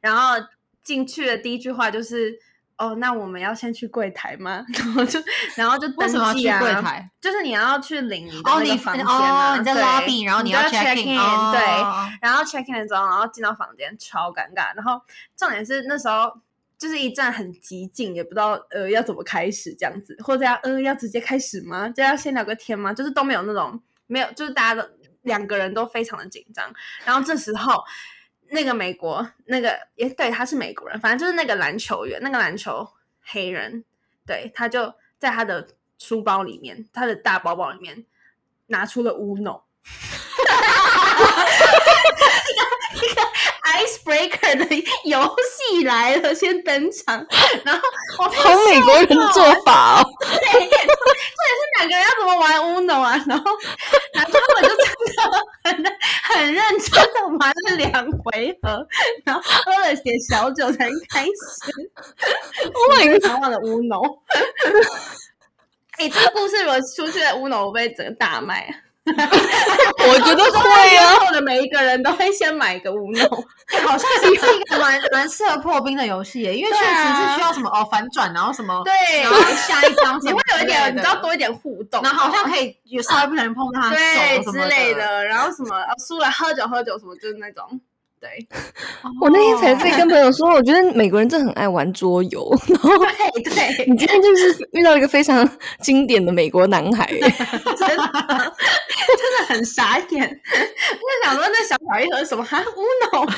[0.00, 0.42] 然后
[0.82, 2.38] 进去的第一句话就是。
[2.78, 4.64] 哦，那我们要先去柜台吗？
[4.74, 5.20] 然后就，
[5.56, 7.10] 然后就登为什么要去记啊，柜台？
[7.20, 14.74] 就是你要去领那个房间啊，哦，你在对 lobby，然后你要 check in，in，对，哦然后 check in 的时候，然后进到房间，超尴尬。
[14.74, 15.00] 然后
[15.36, 16.32] 重点是那时候
[16.76, 21.88] 就是一站很激进，也不知道呃要怎么开始这样子，或者要呃要直接开始吗？
[21.90, 22.92] 就要先聊个天吗？
[22.92, 24.88] 就是都没有那种没有，就是大家都
[25.22, 26.72] 两个人都非常的紧张。
[27.04, 27.84] 然后这时候
[28.52, 32.86] 那个美国那个也对他是美国人，反正就是那个篮球员，那个篮球
[33.24, 33.84] 黑人，
[34.26, 35.66] 对，他就在他的
[35.98, 38.04] 书包里面，他的大包包里面
[38.66, 39.62] 拿出了 Uno。
[43.62, 44.64] icebreaker 的
[45.04, 47.26] 游戏来了，先登场，
[47.64, 47.80] 然后
[48.18, 50.04] 我好美国人做法哦。
[51.78, 53.24] 两个人要怎么玩 Uno 啊？
[53.26, 53.50] 然后，
[54.12, 54.86] 然后 他们就真
[55.16, 55.22] 的
[55.64, 55.74] 很
[56.22, 58.86] 很认真的玩了两回合，
[59.24, 61.90] 然后喝了点小酒才开始。
[62.66, 63.24] Oh my god！
[63.24, 64.18] 难忘的 Uno。
[65.98, 68.72] 哎、这个故事如果出现在乌龙我被整个大卖啊！
[70.08, 71.16] 我觉得会啊。
[71.16, 73.44] 后的每一个人都会先买一个 Uno。
[73.86, 84.58] 好像是一个蛮蛮适合破冰的游戏耶，因为确实是需要什么哦反转，然后什么，对，然后下一张什么会有一点，你知道多一点互动，然后好像可以有稍微不小心碰到他的对之。
[84.68, 87.80] 类的，然后什么呃输了喝酒喝酒什么，就是那种。
[88.20, 88.46] 对。
[89.20, 92.48] 我那天才在跟朋友说，我觉得美国人真的很爱玩桌游。
[92.68, 93.08] 然后对
[93.42, 95.48] 对， 你今天就是遇到一个非常
[95.80, 97.34] 经典的美国男孩，真的
[97.76, 98.02] 真的
[99.48, 100.16] 很傻眼，就
[101.24, 102.44] 想说那小小一盒什么？
[102.44, 103.26] 还 Uno，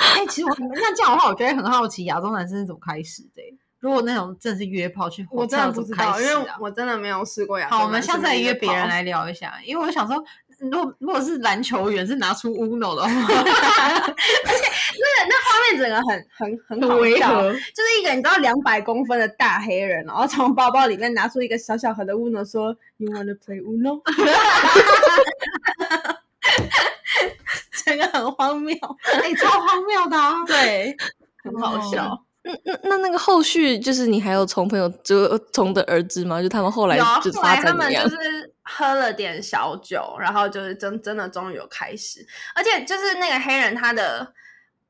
[0.00, 3.40] 哎、其实我那这样的话，我觉得很好奇，亚洲男生是怎么开始的？
[3.42, 3.54] 耶？
[3.80, 6.56] 如果那种真的是约炮去，我真的不知道，因为啊。
[6.60, 10.22] 我真的没有试过呀好，我们下次来约别人来聊一下，因为我想说，
[10.58, 14.14] 如果如果是篮球员是拿出 Uno 的话， 而
[14.56, 14.64] 且
[14.98, 24.02] 那那画面整个很很很好笑，就是一个你知道两百公分的大黑人，然后从包包里面拿出一个小小盒的 Uno，说 You wanna play Uno？
[27.84, 30.44] 整个很荒谬，哎、超荒谬的啊！
[30.46, 30.96] 对，
[31.42, 32.24] 很好笑。
[32.64, 36.42] 那那那个后续就是你还有从朋友就从的而知吗？
[36.42, 38.22] 就他们后来后发展怎么样来他们就？
[38.22, 44.32] 是喝了点小酒，然后就是真真的终于有开始，而且就是那个黑人他的。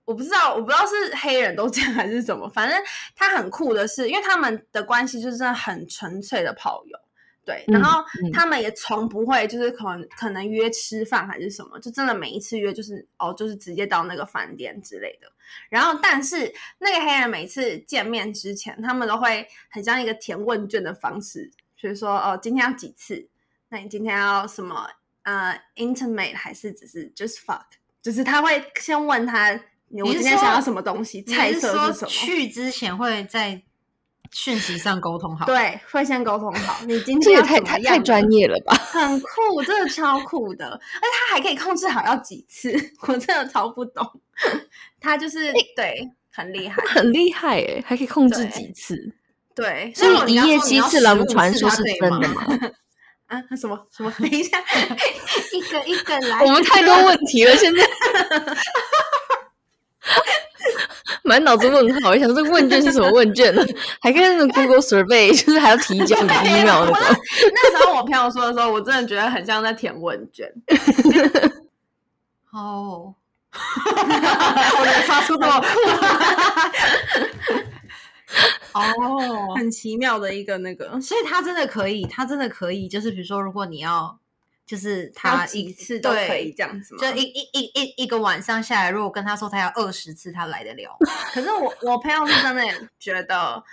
[0.05, 2.83] 我不知道，我不知道是黑人都这样还是什么，反正
[3.14, 6.99] 他很酷的是，因为他们的关系就是真的很纯粹的炮友，
[7.48, 15.32] 对，然嗯后嗯他们也从不会就是可能可能约吃饭还是什么，就真的每一次约就是哦，就是直接到那个饭店之类的。
[15.70, 23.26] 然后，但是那个黑人每次见面之前，他们都会很像一个填问卷的方式，比如说哦，今天要几次？
[23.70, 24.87] 那你今天要什么？
[25.22, 27.64] 呃，intimate 还是只是 just fuck？
[28.02, 29.52] 就是他会先问他，
[29.88, 31.22] 你今天想要什么东西？
[31.22, 32.11] 菜你是说色是什么？
[32.11, 33.62] 去之前会在
[34.32, 36.78] 讯息上沟通好？，对，会先沟通好。
[36.86, 38.74] 你今天这也太太太专业了吧？
[38.74, 42.72] 很酷，真的超酷的，而且他还可以控制好要几次，
[43.06, 44.06] 我真的超不懂。
[45.00, 49.12] 他就是、对很厉害，很厉害诶，还可以控制对几次。
[49.54, 52.46] 对，所以一夜七次郎15次传说是真的吗？
[53.26, 54.10] 啊什么什么？
[54.18, 54.58] 等一下，
[55.52, 56.40] 一个一个来。
[56.46, 57.82] 我们太多问题了，现在
[61.28, 62.10] 满脑子问号。
[62.10, 63.62] 我想说这个问卷是什么问卷呢？
[64.00, 66.96] 还跟那个 Google Survey， 就是还要提交你的 email 那种。
[67.52, 70.50] 那时候我朋友说的时候，我真的觉得很像在填问卷。
[72.50, 73.14] 哦，
[73.52, 75.64] 我能发出这么
[78.72, 84.18] 哦，很奇妙的一个那个，所以他真的可以，他真的可以，就是比如说，如果你要，
[84.68, 87.00] 就是 他他几次都可以这样子吗？
[87.00, 90.96] 就一一一一一个晚上下来，如果跟他说他要二十次，他来得了。
[91.33, 92.62] 可是我我朋友是真的
[93.00, 93.64] 觉得，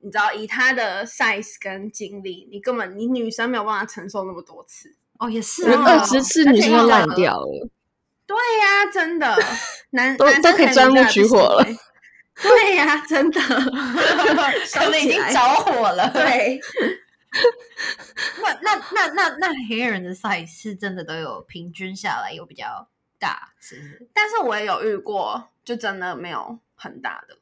[0.00, 4.96] 你知道，以他的 size 跟精力，你根本你女生没有办法承受那么多次。
[5.20, 7.68] 哦，也是二十次女生就烂掉了。
[8.26, 9.38] 对呀、真的，
[9.90, 11.64] 男都男生都可以钻木取火了。
[12.42, 13.40] 对呀、真的，
[14.72, 16.08] 可能已经着火了。
[16.10, 16.58] 对，
[18.42, 22.88] 那那那那那黑人的 size 是真的都有平均下来有比较
[23.18, 24.08] 大，是不是？
[24.12, 27.38] 但是我也有遇过，就真的没有很大的。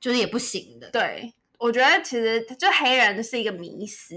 [0.00, 0.88] 就是也不行的。
[0.90, 4.14] 对，我觉得其实就黑人是一个迷思，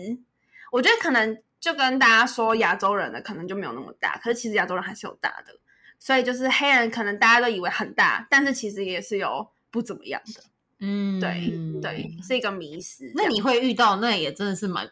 [0.71, 5.57] 我觉得可能就跟大家说亚洲人的可能就没有那么大，可是其实亚洲人还是有大的，
[5.97, 10.43] 所以就是黑人可能大家都以为很大，但是其实也是有不怎么样的。
[10.83, 13.11] 嗯，对、对，是一个迷思。
[13.15, 14.87] 那你会遇到，那也真的是蛮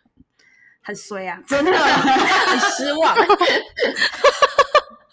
[0.89, 3.15] 很衰啊，真的 很失望。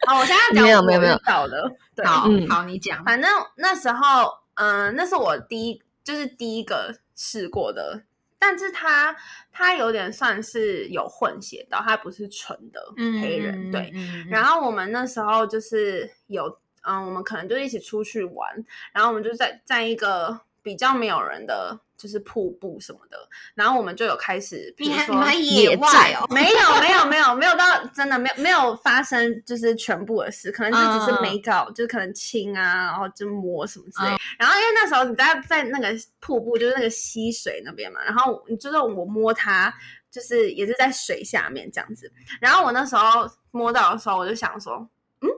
[0.07, 3.05] 好，我现在讲我没有没有没有到的，对，好嗯好，你讲。
[3.05, 8.05] 反正那时候，嗯、那是我第一，就是第一个试过的，
[8.39, 9.15] 但是他
[9.53, 13.93] 他有点算是有混血到，他不是纯的黑人，对。
[13.95, 16.59] 嗯然后我们那时候就是有，
[16.89, 21.81] 嗯，我们可能就一起出去玩，然后我们就在在一个比较没有人的。
[21.97, 23.17] 就是瀑布什么的，
[23.55, 25.89] 然后我们就有开始，比你如说还你们野外
[26.21, 34.09] 哦， 没有没有没有没有到真的没有没有发生就是全部的事，可能就只是没搞，就是可能亲啊，然后就摸什么之类。
[34.39, 35.89] 然后因为那时候你在在那个
[36.21, 39.73] 瀑布，就是那个溪水那边嘛，然后你就是我摸它，
[40.11, 42.13] 就是也是在水下面这样子。
[42.41, 44.87] 然后我那时候摸到的时候，我就想说，
[45.23, 45.29] 嗯，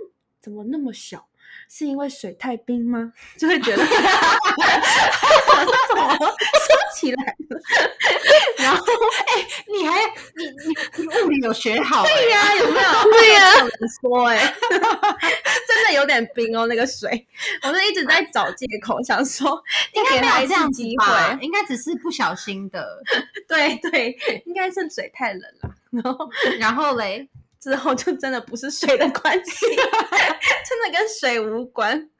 [0.40, 1.27] 怎么那么小？
[1.68, 3.12] 是因为水太冰吗？
[3.36, 3.84] 就会觉得
[5.88, 7.60] 怎么收起来了？
[8.58, 8.84] 然后
[9.72, 9.98] 你还
[10.36, 12.08] 你你你物理有学好欸？
[12.14, 12.88] 对呀、有没有？
[13.12, 14.36] 对呀怎么说、欸？
[14.38, 14.54] 哎，
[15.68, 17.26] 真的有点冰哦，那个水，
[17.62, 21.36] 我就一直在找借口，想说应该没有这样子机吧？
[21.36, 21.44] 会。
[21.46, 23.02] 应该只是不小心的。
[23.46, 27.28] 对对，应该是水太冷了，然后然后嘞，
[27.60, 29.66] 之后就真的不是水的关系，
[30.68, 32.10] 真的跟水无关。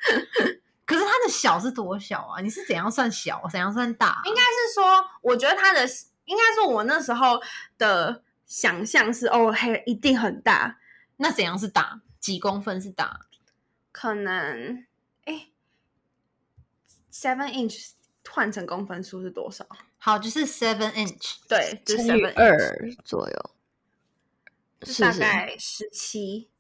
[0.85, 2.41] 可是它的小是多小啊？
[2.41, 4.23] 你是怎样算小，怎样算大啊？
[4.25, 5.87] 应该是说，我觉得它的
[6.25, 7.41] 应该说，我那时候
[7.77, 10.79] 的想象是，哦，黑一定很大，
[11.19, 12.01] 那怎样是大？
[12.19, 13.21] 几公分是大？
[13.93, 14.87] 可能
[15.25, 15.49] 哎
[17.13, 17.91] ，seven inch
[18.29, 19.67] 换成公分数是多少？
[19.99, 21.37] 好，就是 seven inch。
[21.49, 23.58] 对，就是乘以 seven 二左右，就
[24.83, 26.51] 是大概十七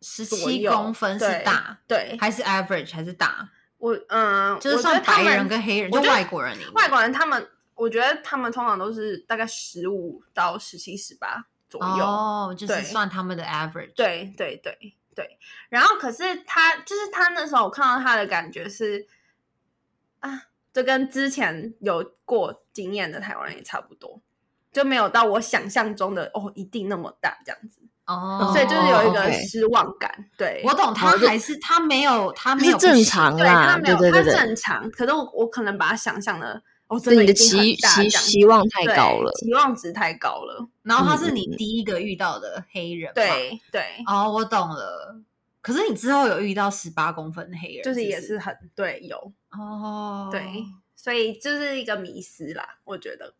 [0.00, 3.48] 十七公分是大，对，还是 average 还是大？
[3.78, 6.56] 我嗯，就是算白人跟黑人，就外国人。
[6.72, 12.04] 外国人他们，我觉得他们通常都是大概十五到十七、十八左右。
[12.04, 15.38] 哦，就是算他们的 average。，对对对对，
[15.68, 19.06] 然后可是他就是他那时候我看到他的感觉是
[20.20, 24.22] 啊，就跟之前有过经验的台湾人也差不多，
[24.74, 30.12] 就没有到我想象中的哦一定那么大这样子，哦，所以就是有一个失望感。
[30.36, 39.32] 对，我懂，他还是他没有，他没有正常啦他，没有他对对对对，正常，可是我我可能把他想象的哦，真的你的期期期望太高了。
[39.36, 40.68] 期望值太高了。
[40.82, 43.12] 然后他是你第一个遇到的黑人，。
[43.14, 45.20] 对对，哦，我懂了。
[45.62, 50.42] 可是你之后有遇到十八公分的黑人，就是也是很对有哦，对，
[50.96, 53.32] 所以就是一个迷失啦，我觉得。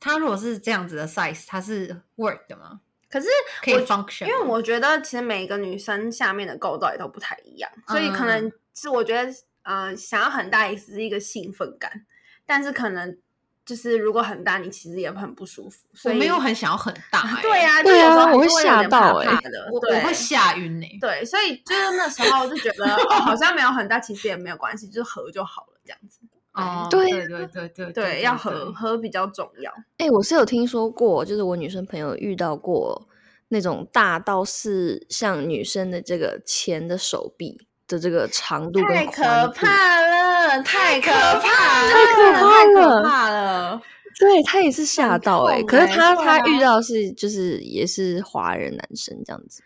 [0.00, 2.80] 他如果是这样子的 size，它是 work 的吗？
[3.10, 3.26] 可是
[3.62, 4.26] 可以 function？
[4.26, 9.32] 因为我觉得其实每个女生下面的构造也都不太一样，所以可嗯能是我觉得，
[9.62, 12.04] 呃，想要很大也是一个兴奋感，
[12.44, 13.18] 但是可能
[13.64, 15.86] 就是如果很大，你其实也很不舒服。
[15.94, 19.26] 所以我没有很想要很大、欸，对啊，对啊就有时候还我会吓到哎
[19.72, 20.98] 我我会吓晕呢、欸。
[21.00, 26.20] 对，所以就是那时候就觉得、哦、好像没有很大，其实也没有关系，就是合就好了，这样子。
[26.58, 29.72] 哦，对对对对对对，要合合比较重要。
[29.98, 33.08] 哎、我是有听说过，就是我女生朋友遇到过
[33.48, 43.80] 那种大到是像女生的这个前的手臂的这个长度跟太，可怕了，太可怕了，太可怕太可了怕了。
[44.18, 49.62] 对他也是吓到哎、痛可是他他啊遇到是就是也是华人男生这样子，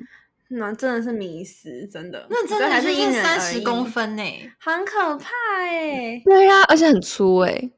[0.54, 4.22] 那真的是迷失，真的，那真的还的是是因人三十公，分呢、
[4.60, 6.20] 很可怕哎。
[6.24, 7.70] 对呀、而且很粗哎、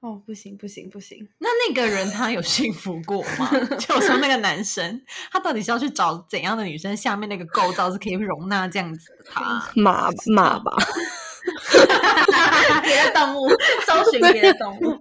[0.00, 3.50] 哦，不行不行不行，那那个人他有幸福过吗？
[3.80, 5.02] 就我说那个男生，
[5.32, 6.96] 他到底是要去找怎样的女生？
[6.96, 9.68] 下面那个构造是可以容纳这样子的他？
[9.74, 10.72] 马马吧，
[12.84, 13.48] 别的动物，
[13.86, 14.92] 搜寻别的动物，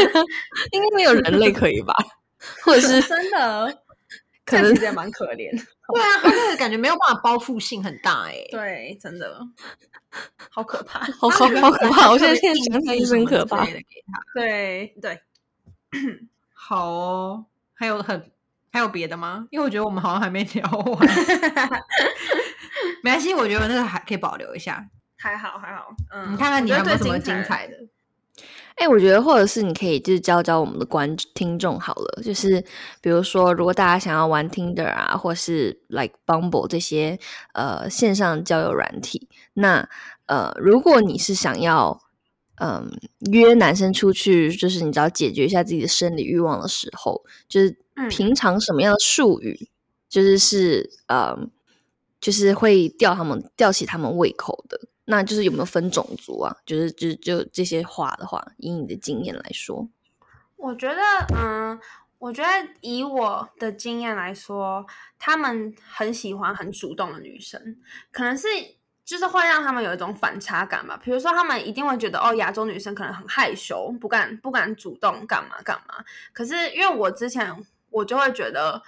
[0.72, 1.94] 应该没有人类可以吧？
[2.62, 3.74] 或者是真的，
[4.44, 5.50] 可能也蛮可怜。
[5.92, 9.38] 对啊，他那个感觉没有办法包覆性很大哎、对，真的，
[10.50, 11.00] 好可怕。
[11.00, 12.10] 好好好可怕！
[12.10, 13.66] 我现在现在想想也是很可怕。
[14.34, 15.20] 对对，
[16.54, 18.30] 好哦，还有很
[18.72, 19.46] 还有别的吗？
[19.50, 21.08] 因为我觉得我们好像还没聊完。
[23.02, 24.88] 没关系，我觉得那个还可以保留一下。
[25.18, 27.76] 还好还好，嗯，你看看你有没有什么精彩的？
[28.76, 32.62] 哎、我觉得或者是你可以就是教教我们的观听众好了，就是
[33.00, 37.18] 比如说，如果大家想要玩 Tinder 啊，或是 like Bumble 这些
[37.54, 39.88] 呃线上交友软体，那
[40.26, 42.00] 呃，如果你是想要
[42.56, 42.88] 嗯、
[43.32, 49.68] 约男生出去，就是你只要解决一下自己的生理欲望的时候，就是嗯平常什么样的术语，
[50.08, 51.36] 就是是呃，
[52.20, 54.80] 就是会吊他们吊起他们胃口的。
[55.06, 56.56] 那就是有没有分种族啊？
[56.64, 59.88] 就是就就这些话的话，以你的经验来说，
[60.56, 61.00] 我觉得，
[61.36, 61.78] 嗯，
[62.18, 62.48] 我觉得
[62.80, 64.86] 以我的经验来说，
[65.18, 67.76] 他们很喜欢很主动的女生，
[68.10, 68.48] 可能是
[69.04, 70.98] 就是会让他们有一种反差感吧。
[71.02, 76.02] 比如说，他们一定会觉得，哦，亚洲女生可能很害羞，不敢不敢主动干嘛干嘛。
[76.32, 77.54] 可是因为我之前
[77.90, 78.82] 我就会觉得。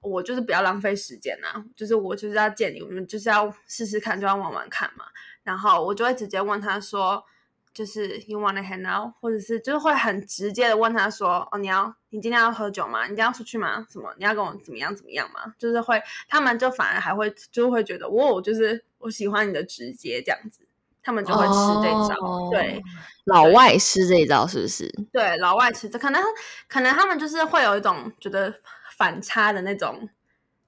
[0.00, 5.04] 我就是不要浪费时间呐、就是我就是要见你，我们就是要试试看，就要玩玩看嘛。
[5.48, 7.24] 然后我就会直接问他说，
[7.72, 13.04] 就是 you wanna hang out，或者是就是会很直接的问他说，哦，你要你今天要喝酒吗？
[13.04, 13.86] 你今天要出去吗？
[13.90, 14.12] 什么？
[14.18, 15.54] 你要跟我怎么样怎么样吗？
[15.58, 20.60] 就是会，他们就反而还会就会觉得，哇，就是我喜欢你的直接这样子，
[21.02, 22.14] 他们就会吃这招。
[22.20, 22.82] 哦对
[23.24, 24.86] 老外吃这一招是不是？
[25.10, 26.22] 对，老外吃这可能
[26.68, 28.54] 可能他们就是会有一种觉得
[28.98, 30.08] 反差的那种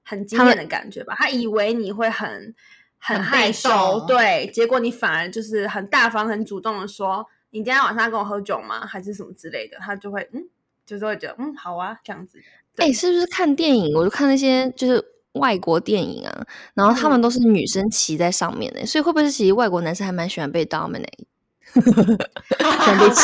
[0.02, 2.54] 很惊艳的感觉吧，他以为你会很
[3.00, 3.68] 很害羞，
[4.00, 8.86] 动对，结果你反而就是很大方、很主动的说，你今天晚上要跟我喝酒吗？
[8.86, 10.46] 还是什么之类的，他就会嗯，
[10.86, 12.38] 就是会觉得嗯好啊这样子。
[12.38, 12.44] 哎、
[12.76, 13.94] 对是不是看电影？
[13.96, 21.24] 我就看那些就是外国电影啊，然后他们嗯都是女生骑在上面的、所以会不会是其实外国男生还蛮喜欢被 dominate？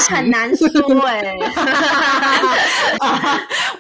[0.09, 0.69] 很难说
[1.05, 1.35] 哎、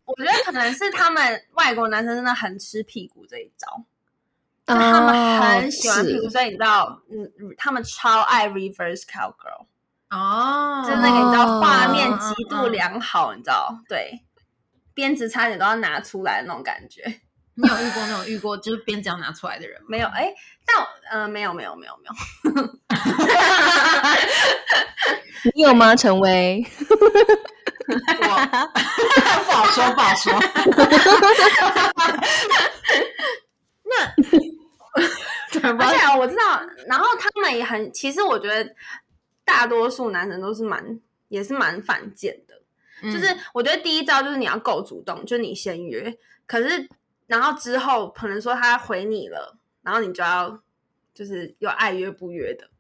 [0.04, 3.84] 我觉得可能是他们外国男生真的很吃屁股这一招。
[4.66, 9.66] 就他们很喜欢屁股，哦是所以你知道，嗯，他们超爱 reverse cowgirl，
[10.10, 14.20] 哦，就是那个你知道画面嗯极度良好，你知道，对，
[14.92, 17.20] 鞭子差点都要拿出来的那种感觉。
[17.58, 19.86] 你有遇过那种遇过就是鞭子要拿出来的人吗？
[19.88, 20.30] 没有，哎，
[20.66, 22.12] 但我呃，没有，没有，没有，没有，
[25.54, 25.96] 你有吗？
[25.96, 26.62] 陈威？
[27.88, 27.94] 我
[29.46, 30.32] 不好说，不好说。
[33.88, 34.12] 那
[35.78, 38.74] 而且我知道，然后他们也很，其实我觉得
[39.44, 42.54] 大多数男生都是蛮，也是蛮犯贱的。
[43.02, 46.16] 嗯就是我觉得第一招就是你要够主动，就是你先约，
[46.46, 46.88] 可是
[47.26, 50.62] 然后之后可能说他回你了，然后你就要
[51.14, 52.70] 就是有爱约不约的，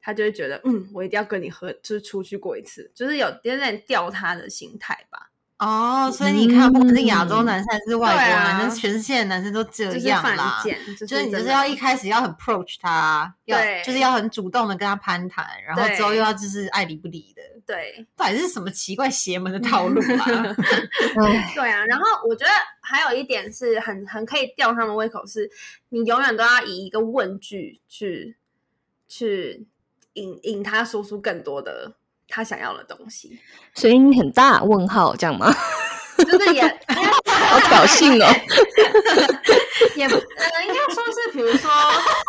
[0.00, 5.30] 他就会觉得嗯，我一定要跟你喝，就是出去过一次，就是有点点吊他的心态吧，
[5.64, 10.60] 哦，所以你看，不管是亚洲嗯男生还是外国男生，全世界的男生都这样啦。
[10.60, 20.24] 贱，就就是你就是要一开始要很 approach 他，要对就是要很主动的跟他攀谈，然后之后又要就是爱理不理的，对到底是什么奇怪邪门的套路啊？
[21.24, 21.84] 哎， 对啊。
[21.86, 22.50] 然后我觉得
[22.80, 25.48] 还有一点是很很可以吊他们胃口，是
[25.90, 28.36] 你永远都要以一个问句去
[29.06, 29.64] 去
[30.14, 31.94] 引引他说出更多的
[32.32, 33.38] 他想要的东西。
[33.74, 35.54] 所以你很大问号这样吗？
[36.18, 36.62] 就是也
[37.26, 38.26] 好挑衅哦！
[39.96, 40.14] 也呃，
[40.66, 41.70] 应该说是，比如说，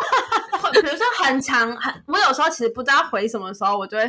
[0.72, 4.04] 比如说很长很，我有时候其实不知道回什么时候，我就会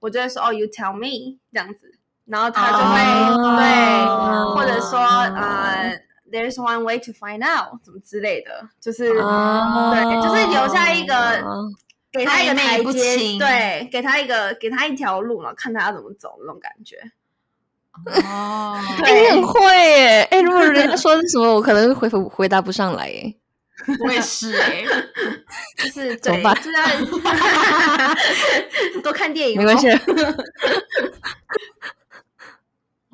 [0.00, 1.92] 我就会说哦，you tell me 这样子，
[2.26, 5.96] 然后他就会、哦对，或者说呃
[6.32, 11.14] ，there's one way to find out 怎么之类的，就是、哦对，就是留下一个。
[12.12, 16.96] 给他一个台阶，对，给他一个给他一条路，嘛看他要怎么走那种感觉。
[18.24, 20.22] 哦，哎、你很会耶！
[20.30, 23.34] 哎、如果人家 说是什么，我可能回回答不上来耶。
[24.04, 24.84] 我也是哎，
[25.76, 26.82] 就是对，怎么办就是要
[29.02, 29.88] 多看电影，没关系。，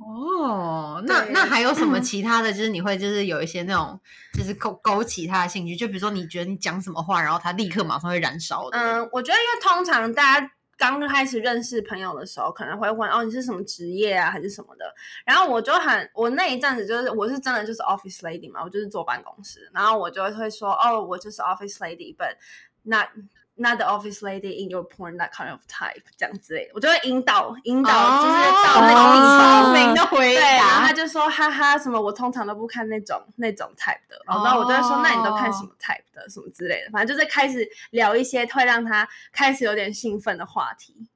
[0.06, 2.52] 哦，那那还有什么其他的？
[2.52, 4.00] 就是你会就是有一些那种
[4.32, 8.78] 就是勾勾起他的兴趣，就比如说你觉得你讲什么话，然后他立刻马上会燃烧的。
[8.78, 14.84] 嗯，我觉得因为通常大家刚开始认识朋友的时候，可能会问哦你是什么职业啊，还是什么的。
[15.24, 22.36] 然后我就很，我那一阵子就是我是真的就是 office lady 嘛，我就是坐办公室，然后我就会说哦我就是 office lady，but
[22.84, 23.08] not
[23.56, 27.90] not the office lady in your porn that kind of type 这样之类的，我就会引导引导，
[28.22, 28.34] 就是
[28.64, 29.64] 到那个地哦方。
[29.64, 30.92] 聪明的回对，然后答他。
[30.96, 41.08] 就说哈哈什么，我通常都不看那种那种 type 的，然后我就会说，那你都看什么 type 的，什么之类的，反正就是开始聊一些会让他开始有点兴奋的话题。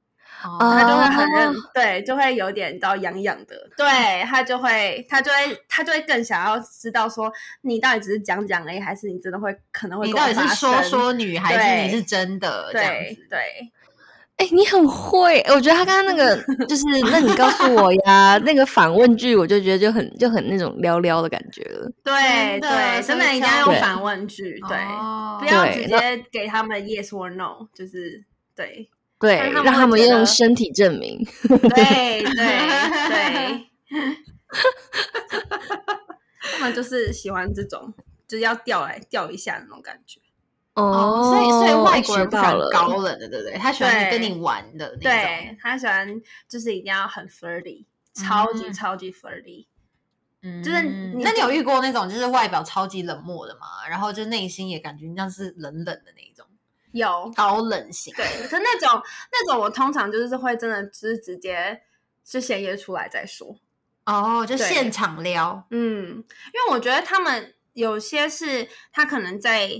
[0.43, 7.31] 哦他就会很认哦，对，就会有点到痒痒的，对他就会，他就会，他就会更想要知道说，
[7.61, 13.15] 你到底只是讲讲而已，还是你真的会可能会你到底是跟我说说女，还是你是真的这样子？
[13.15, 13.39] 对对，
[14.37, 16.35] 哎、你很会，我觉得他刚刚那个
[16.65, 21.87] 就是，那你告诉我呀，那个反问句，我就觉得就很就很那种撩撩的感觉了。
[22.03, 28.23] 对对，真的所以一定要用反问句，对，哦不要直接给他们 yes or no，就是
[28.55, 28.89] 对
[29.21, 31.23] 对，让他们用身体证明。
[31.47, 33.67] 对对对，
[36.41, 37.93] 他们就是喜欢这种，
[38.27, 40.19] 就是要吊来吊一下那种感觉。
[40.73, 42.53] 哦，所以所以外国人不喜欢。
[42.71, 43.57] 高冷的，对不对？
[43.57, 45.01] 他喜欢跟你玩的那种。
[45.01, 49.67] 对他喜欢就是一定要很 flirty，超级嗯超级 flirty。
[50.43, 53.67] 嗯，就是你那你有遇过那种就是外表超级冷漠的吗？
[53.89, 56.45] 然后就内心也感觉像是冷冷的那一种
[56.91, 58.13] 有高冷型？
[58.15, 61.81] 对，可那种那种我通常就是会真的就是直接
[62.23, 63.55] 就先约出来再说。
[64.05, 65.65] 哦，就现场撩。
[65.69, 69.71] 嗯，因为我觉得他们有些是他可能在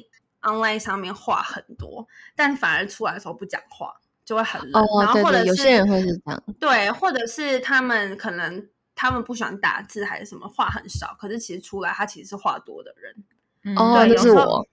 [0.41, 3.93] online 上面话很多，但反而出来的时候不讲话，
[4.23, 4.83] 就会很冷。
[4.83, 6.43] 哦，然后或者是有些人会是这样。
[6.59, 13.15] 对，或者是他们可能他们不喜欢打字还是什么，话很少，可是其实出来他其实是话多的人。
[13.63, 14.67] 嗯哦，那是我。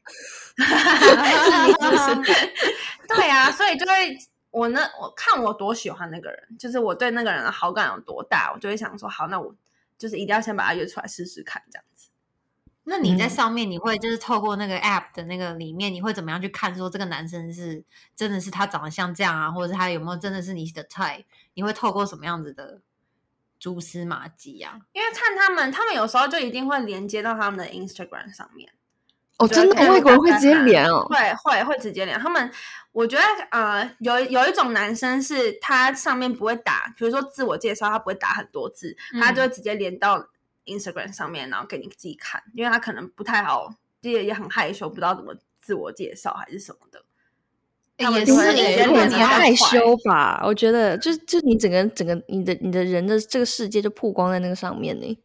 [3.09, 4.17] 对啊，所以就会
[4.51, 9.55] 我呢我看我多喜欢那个人，就是我对那个人的好感有多大，我就会想说，好，那我
[9.97, 12.09] 就是一定要先把他约出来试试看，这样子。
[12.85, 17.85] 那你在嗯上面，你会就是透过那个 app 的那个里面，你会怎么样去看说这个男生是
[18.17, 21.25] 真的是他长得像这样啊，或者是他有没有真的是你的 type？
[21.53, 22.81] 你会透过什么样子的
[23.61, 24.81] 蛛丝马迹啊？
[24.93, 28.73] 因为看他们，他们有时候就一定会连接到他们的 Instagram 上面，
[29.39, 31.07] 哦，真的，外国人会直接连哦。
[31.09, 32.19] 会会会直接连。
[32.19, 32.51] 他们
[32.93, 40.27] 我觉得呃，有有一种男生是他上面不会打，比如说自我介绍，他不会打很多字，他就会直接连到
[40.67, 47.03] Instagram 上面，然后给你自己看，因为他可能不太好，也也很害羞，不知道怎么自我介绍还是什么的。
[47.99, 50.41] 也是耶有接连得点太害羞吧？
[50.45, 55.19] 我觉得，就就你整个整个你的你的人的这个世界就曝光在那个上面呢。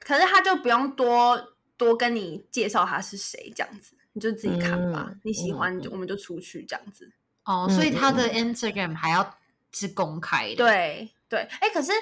[0.00, 5.06] 可是他就不用多多跟你介绍他是谁，这样子你就自己看吧。
[5.08, 7.10] 嗯你喜欢就我们就出去这样子。
[7.44, 9.38] 哦，所以嗯他的 Instagram 还要
[9.72, 11.92] 是公开的。，对对，哎，可是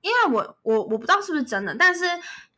[0.00, 2.04] 因为我我我不知道是不是真的，但是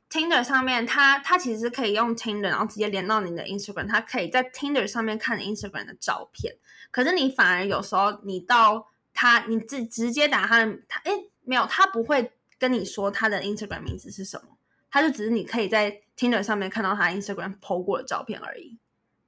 [0.09, 6.55] Tinder 上面它它其实可以用 Tinder，然后直接连到你的 Instagram，它可以在 Tinder 上面看你 Instagram 的照片。
[6.93, 11.12] 可是你反而有时候你到他你直直接打他的他哎
[11.43, 14.57] 没有，他不会跟你说他的 Instagram 名字是什么，
[14.91, 18.78] 他就只是你可以在 Tinder 上面看到他 Instagram PO 过的照片而已。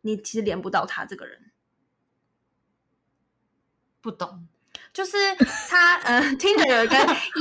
[0.01, 1.51] 你其实连不到他这个人。
[4.01, 4.47] 不懂。
[4.93, 5.17] 就是
[5.69, 6.97] 他，呃，Tinder 有一个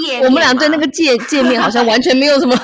[0.06, 2.56] 页面，我们俩对那个界界面好像完全没有什么，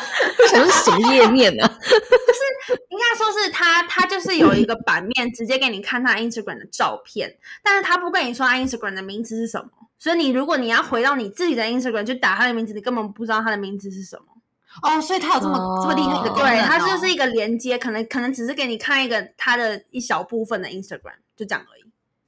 [0.50, 1.64] 想说是什么页面呢、
[2.90, 14.26] 应该说是他，他就是有一个版面，直接给你看他 Instagram 的照片，但是他不跟你说他 Instagram 的名字是什么，所以你如果你要回到你自己的 Instagram 去打他的名字，你根本不知道他的名字是什么。
[14.82, 21.84] 哦，所以他有这么、这么厉害的哦功能、对，哦，他就是一个连接，可能可能只是给你看一个他的一小部分的 Instagram，就这样而已，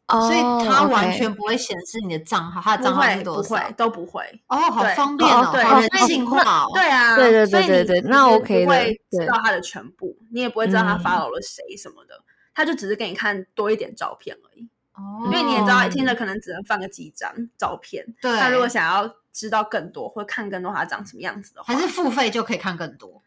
[0.08, 3.74] 哦，所以他完全不会显示你的账号，他的账号是多少会？
[3.76, 4.22] 都不会。
[4.48, 6.70] 哦，好方便哦，对好人性化哦。
[6.74, 12.22] 对啊，对对对所以你对对那其实 OK 的不会知道他的全部，你也不会知道他嗯 follow 了谁什么的，
[12.54, 14.70] 他就只是给你看多一点照片而已。
[14.94, 18.06] 哦因为你也知道，听着可能只能放个几张照片。
[18.22, 19.04] 对他如果想要
[19.36, 23.22] 知道更多，或看更多他长什么样子的话，还是付费就可以看更多。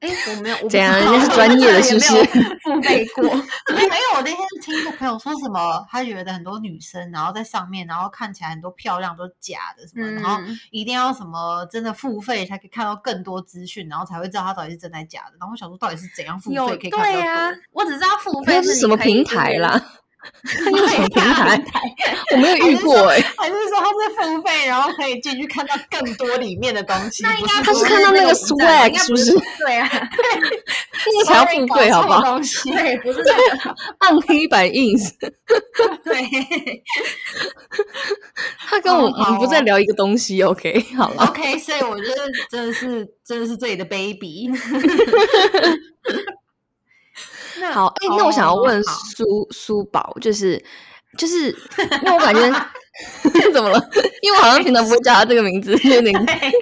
[0.00, 2.14] 哎，我没有，我样知道人家是专业的是不是
[2.62, 3.24] 付费过？
[3.74, 15.32] 没有，我那天听一个朋友说什么，他觉得很多女生，然后在上面，然后看起来很多漂亮都是假的什么，然后嗯，一定要什么真的付费才可以看到更多资讯，然后才会知道他到底是真还是假的。
[15.40, 19.84] 然后我想说，到底是怎样付费可以看比较对呀多？，我只知道付费那是什么平台就是啦？
[20.70, 21.62] 那是什么平台？
[22.32, 27.22] 我没有遇过哎、还是说他是付费，然后可以进去看到更多里面的东西？
[27.24, 32.22] 那应该他不是看到那个 swag 是不是对啊，那个才要付费好不好？
[32.22, 35.10] 东西对，不是那个， 按黑版 ins，
[36.04, 36.82] 对，
[38.68, 41.24] 他跟我哦我们不再聊一个东西，OK， 好了。
[41.26, 44.50] OK，所以我觉得真的是真的是这里的 baby。
[47.60, 50.62] 那好，哎、那我想要问苏苏宝，就是
[51.16, 52.40] 就是，因为我感觉
[53.52, 53.90] 怎么了？
[54.22, 56.34] 因为我好像平常不会叫他这个名字，有点对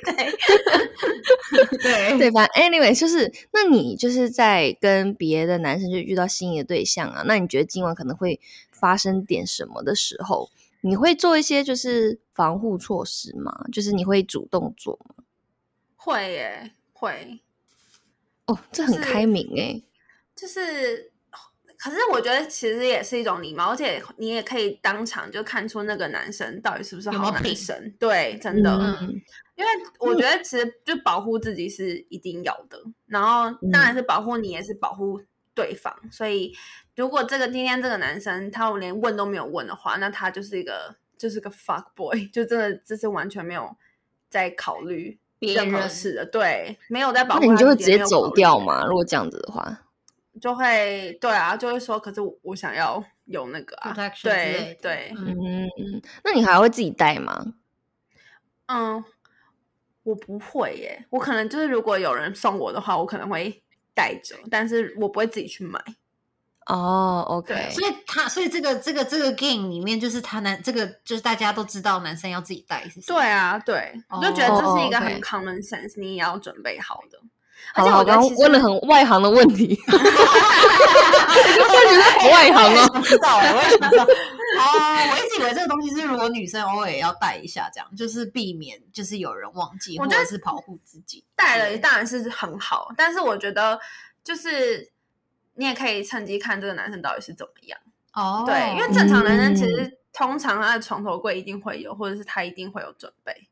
[1.82, 8.38] 对对对吧？Anyway，就是那你就是在跟别的男生就遇到心仪的对象啊，那你觉得今晚可能会
[8.70, 10.50] 发生点什么的时候，
[10.82, 13.64] 你会做一些就是防护措施吗？
[13.72, 15.24] 就是你会主动做吗？
[15.96, 17.40] 会耶，会，
[18.44, 19.80] 哦，这很开明哎、
[20.36, 21.10] 就是，
[21.78, 27.94] 可是我觉得其实也是一种礼貌，而且你也可以当场就看出那个男生到底是不是好男生。
[27.98, 28.70] 对，真的，
[29.00, 29.20] 嗯
[29.56, 29.70] 因为
[30.00, 35.18] 我觉得其实就保护自己是一定要的，然后当然是保护你，也是保护
[35.54, 35.90] 对方。
[36.12, 36.54] 所以
[36.94, 43.74] 如果这个今天这个男生他连问都没有问的话，那他就是一个就是个 fuck boy，就真的就是完全没有
[44.28, 48.84] 在考虑别任何人事的，对，没有在保护那你就会直接走掉嘛？
[48.84, 49.85] 如果这样子的话，
[50.40, 55.64] 就会对啊，就会说，可是我我想要有那个啊对对，嗯。
[55.64, 57.44] 嗯，那你还会自己带吗？
[58.66, 59.02] 嗯，
[60.02, 63.62] 我不会耶，我可能就是如果有人送我的话，我可能会
[63.94, 65.80] 带着，但是我不会自己去买。
[66.66, 77.20] 哦，OK，所以他，所以这个这个这个 game 里面，就是他男这个就是大家都知道男生要自己带，是对啊，对，我就觉得这是一个哦很 common sense，你也要准备好的。
[77.74, 80.02] 好了，刚刚问了很外行的问题，我觉
[81.96, 82.88] 得好外行哦。
[82.94, 84.04] 不知道哎、我也不知道。
[84.04, 84.08] 哦，
[85.10, 91.24] 我一直以为这个东西是如果女生偶尔也要带一下，这样就是避免就是有人忘记，或者是保护自己。
[91.34, 93.78] 带了当然是很好，但是我觉得
[94.24, 94.90] 就是
[95.54, 97.78] 你也可以趁机看这个男生到底是怎么样。
[98.14, 103.46] 哦，对，因为正常男生其嗯实通常他的床头柜一定会有，或者是他一定会有准备。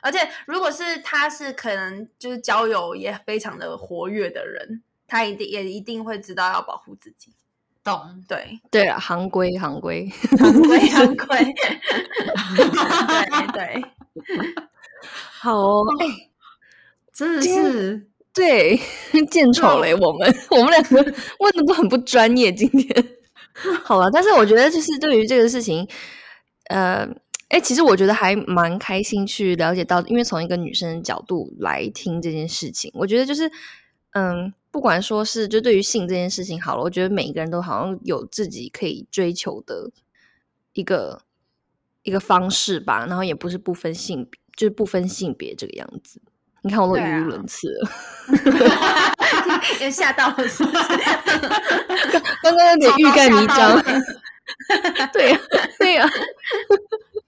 [0.00, 7.32] 而且如果是他是可能就是交友也非常的活跃的人，他一定也一定会知道要保护自己。
[7.82, 8.24] 懂。
[8.28, 11.26] 对，对了，行规行规，行规行规。
[13.26, 13.84] 对对，
[15.40, 16.06] 好哦，哎
[17.12, 18.78] 真的是对，
[19.30, 21.02] 见丑嘞，我们我们两个
[21.40, 23.04] 问的都很不专业，今天。
[23.84, 25.88] 好了，但是我觉得就是对于这个事情，
[26.68, 27.08] 呃，
[27.48, 33.50] 哎，其实我觉得还蛮开心去了解到，因为从一个女生的角度来听这件事情，我觉得就是，
[34.12, 39.90] 嗯，不管说是就对于性这件事情好了，我觉得每一个人都好像有自己可以追求的
[40.74, 41.22] 一个
[42.02, 46.20] 一个方式吧，然后也不是不分性别，就是不分性别这个样子。
[46.62, 47.88] 你看我都语无伦次了。
[49.80, 50.76] 也吓到了是不是？
[52.42, 53.82] 刚刚有点欲盖弥彰
[55.12, 55.40] 对呀、
[55.78, 56.08] 对呀、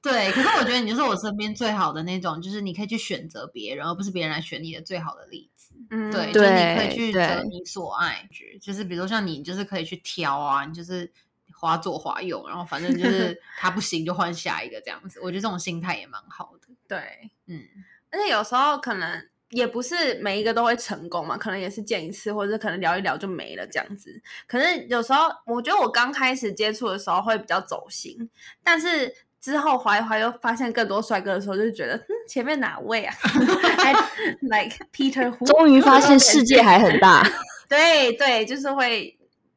[0.02, 5.74] 对，可是我觉得你就是我身边最好的那种，就是你可以去选择别人，而不是别人来选你的最好的例子。
[5.90, 8.28] 嗯，对，就是你可以去对择你所爱，
[8.60, 11.10] 就是比如说像你，就是可以去挑啊，你就是
[11.52, 15.20] 划左划右，然后反正就是 他不行就换下一个这样子。
[15.20, 16.68] 我觉得这种心态也蛮好的。
[16.88, 17.30] 对。
[17.46, 17.62] 嗯，
[18.10, 24.22] 而且有时候可能也不是每一个都会成功嘛，可能也是见一次，或者是可能聊一聊就没了这样子。
[24.46, 28.30] 可是有时候，我觉得我刚开始接触的时候会比较走心，
[28.62, 33.14] 但是之后滑一滑又发现更多帅哥的时候，就觉得嗯，前面哪位啊
[33.78, 33.92] 还
[34.42, 37.26] ？like Peter 终于发现世界还很大。
[37.68, 39.16] 对对，就是会。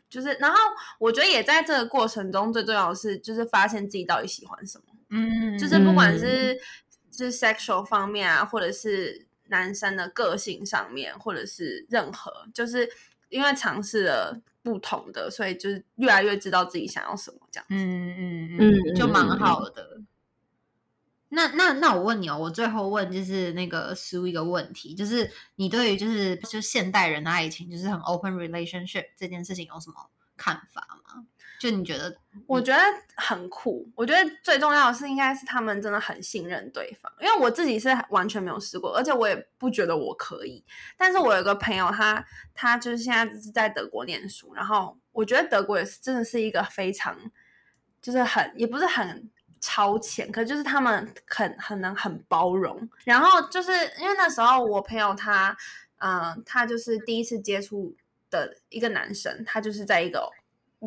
[0.10, 0.56] 就是，然后
[1.00, 4.84] 我觉得也在这个过程中，最重要的是就是发现自己到底喜欢什么。
[5.10, 6.56] 嗯，就是不管是、
[7.10, 12.88] 就是 sexual 方面啊，或者是男生的个性上面，或者是任何，就是
[13.30, 17.66] 因为尝试了不同的，所以就是越来越知道自己想要什么这样。
[17.68, 20.02] 子嗯嗯嗯，就蛮好的。
[21.30, 31.26] 那那那我问你哦，我最后问就是那个苏一个问题，就是你对于就是就现代人的爱情，就是很 open relationship 这件事情有什么看法吗？
[31.64, 32.14] 就你觉得，
[32.46, 32.84] 我觉得
[33.16, 33.90] 很酷。
[33.96, 37.10] 我觉得最重要的是，应该是他们真的很信任对方。
[37.22, 40.62] 因为我自己是完全没有试过，而且我也不觉得我可以。
[40.98, 42.22] 但是我有一个朋友他，
[42.54, 47.18] 他就是现在是在德国念书，然后我觉得德国也是真的是一个非常，
[48.02, 52.90] 就是很也不是很超前，可就是他们很很能很包容。
[53.06, 55.56] 然后就是因为那时候我朋友他，
[56.00, 57.96] 嗯、他就是第一次接触
[58.30, 60.30] 的一个男生，他就是在一个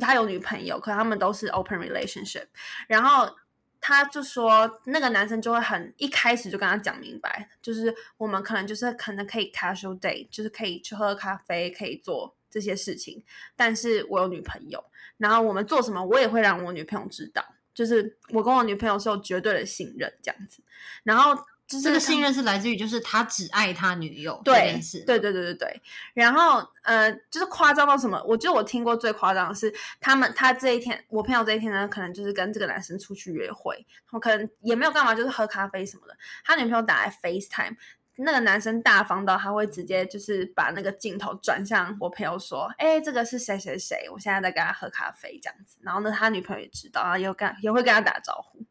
[0.01, 2.47] 他有女朋友，可他们都是 open relationship，
[2.89, 3.37] 然后。
[3.79, 13.23] 他就说，那个男生就会很一开始就跟他讲明白，就是我们可能就是可能可以 casual date，就是可以去喝咖啡，可以做这些事情。
[13.55, 14.83] 但是我有女朋友，
[15.19, 20.65] 然后我们做什么，我也会让我女朋友知道，就是我跟我女朋友是有绝对的信任这样子。
[21.05, 21.37] 然后
[21.67, 25.83] 就是这个信任是来自于就是他只爱他女友这对件事，对对对对对。
[26.15, 28.23] 然后呃，就是夸张到什么？
[28.27, 36.17] 我觉得我听过最夸张的是，他们他这一天，我朋友这一天呢，可能就是跟这个男生出去约会，我可能也没有干嘛，就是喝咖啡什么的。
[36.45, 37.77] 他女朋友打来 FaceTime。
[38.19, 48.65] 那个男生大方到他会直接就是把那个镜头转向我朋友说：“哎、这个是谁谁谁，我现在在跟他喝咖啡这样子。”然后呢，他女朋友也知道，然后也有跟也会跟他打招呼。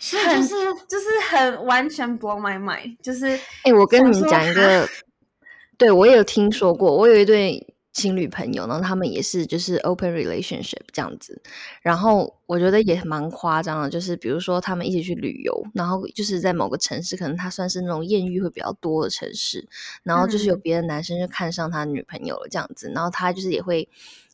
[0.00, 0.54] 是很就是
[0.88, 4.88] 就是很完全 blow my mind，就是哎、我跟你们讲一个，
[5.78, 11.40] 对我也有听说过，我有一对情侣朋友，然后他们也是就是 open relationship 这样子，
[11.80, 19.68] 然后我觉得也蛮夸张的，就是比如说他们一起去旅游，然后就是在某个城市，可能他算是那种艳遇会比较多的城市，
[20.02, 20.60] 然后就是有嗯。
[20.60, 23.88] 别的男生就看上他女朋友了这样子，然后他就是也会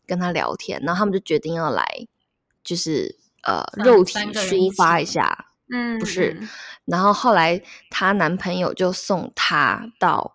[0.06, 1.84] 跟他聊天，然后他们就决定要来，
[2.64, 6.48] 就是呃肉体抒发一下，嗯，不是嗯
[6.86, 7.60] 然后后来
[7.90, 10.34] 她男朋友就送她到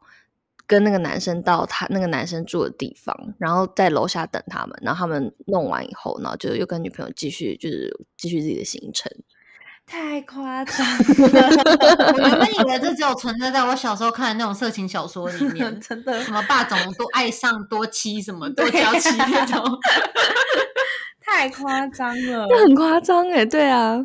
[0.68, 4.76] 跟那个男生到他那个男生住的地方，然后在楼下等他们。
[4.82, 9.12] 然后他们弄完以后，然后就又跟女朋友继续就是继续自己的行程。
[9.86, 19.64] 太夸张了我原本以为这只有存在在我小时候看的那种色情小说里，面， 真的什么霸总多爱上多妻什么 多娇妻那种。
[21.22, 22.48] 太夸张了。
[22.50, 24.04] 这很夸张哎，对啊，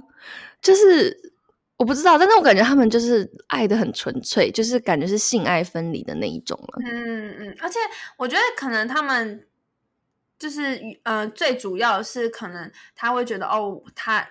[0.62, 1.32] 就是
[1.76, 6.78] 我不知道，但是我感觉他们就是爱的很纯粹，就是感觉是性爱分离的那一种了。
[6.84, 7.78] 嗯嗯，而且
[8.18, 9.46] 我觉得可能他们
[10.38, 14.28] 就是呃，最主要的是可能他会觉得哦，他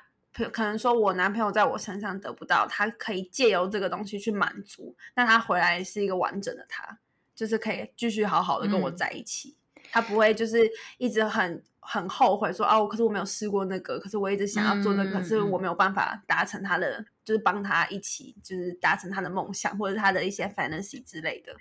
[0.52, 7.00] 可能说我男朋友在我身上得不到，他可以借由这个东西去满足，那他回来是一个完整的他，
[7.36, 9.56] 就是可以继续好好的跟我嗯在一起，
[9.92, 10.70] 他不会就是
[11.00, 11.64] 一直很。
[11.92, 21.52] 很后悔说哦，可是我没有试过那个，可是我一直想要做那个，可是我没有办法达成他的，就是帮他一起，就是达成他的梦想或者他的一些 fantasy 之类的。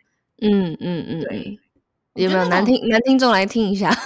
[0.43, 1.39] 嗯嗯嗯，对。
[1.39, 1.59] 嗯，
[2.25, 3.89] 有没有男听男听众来听一下？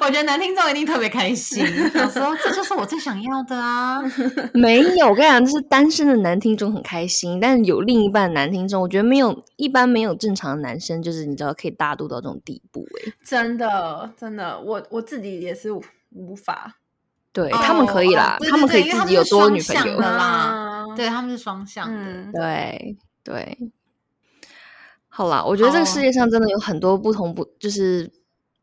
[0.00, 4.00] 我觉得男听众一定特别开心，想说这就是我最想要的啊！
[4.54, 15.82] 没有，我跟你讲，就是单身的男听众很开心，但是有另一半的男听众，我觉得没有一般没有正常的男生，就是你知道可以大度到这种地步哎、真的，真的，我我自己也是无
[16.14, 16.76] 无法。
[17.32, 19.98] 对、哦他们可以啦，哦对他们可以自己有多女朋友。
[20.00, 21.96] 啦啊对，他们是双向的。
[21.96, 23.56] 嗯，对对，
[25.10, 28.10] 好啦，我觉得这个世界上真的有很多不同不，就是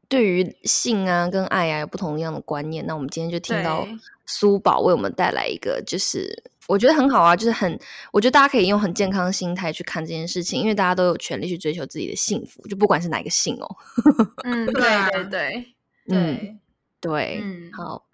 [0.08, 2.86] 对于性啊跟爱啊有不同样的观念。
[2.88, 7.80] 那我们今天就听到对苏宝为我们带来一个，就是我觉得很好啊，就是很，
[8.12, 13.78] 我觉得大家可以用很健康的心态去看这件事情，因为大家都有权利去追求自己的幸福，就不管是哪个性哦。
[14.44, 14.74] 嗯，对
[15.12, 15.76] 对对，
[16.08, 16.58] 对，
[17.00, 18.06] 对，嗯好，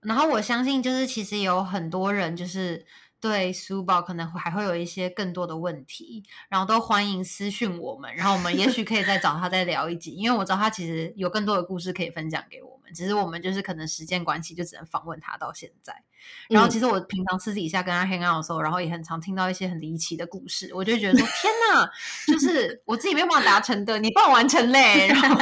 [0.00, 2.84] 然后我相信，就是其实有很多人就是
[3.20, 16.02] 对苏宝可能会还会有一些更多的问题，然后都欢迎私讯我们，然后我们也许可以再找他再聊一集，因为我知道他其实有更多的故事可以分享给我们，只是我们就是可能时间关系就只能访问他到现在。
[16.48, 21.90] 然后嗯其实我平常私底下跟他 hang out 的时候，然后也很常听到一些很离奇的故事，我就会觉得说天哪，
[22.26, 25.36] 就是我自己没有办法达成的，你帮我完成嘞，然 后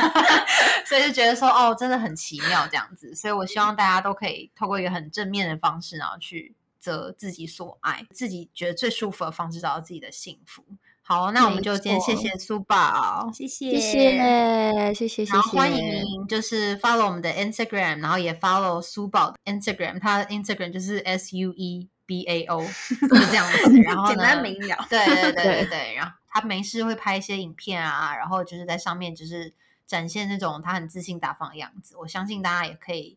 [0.84, 10.64] 所以就觉得说哦，真的很奇妙这样子，所以我希望大家都可以透过一个很正面的方式，然后去择自己所爱，自己觉得最舒服的方式找到自己的幸福。
[11.02, 23.80] 好，那我们就今天谢错谢苏宝，谢谢谢谢，谢谢，谢然后欢谢迎就是 follow 我们的 Instagram，然后也 follow 苏宝的 Instagram，他的 Instagram 就是 S U E B A O，就这样子。
[23.80, 24.86] 然后简单明了。
[24.90, 29.54] 对对对对对对，然后他没事会拍一些影片啊，然后就是在上面就是
[29.86, 31.96] 展现那种他很自信大方的样子。
[31.96, 33.16] 我相信大家也可以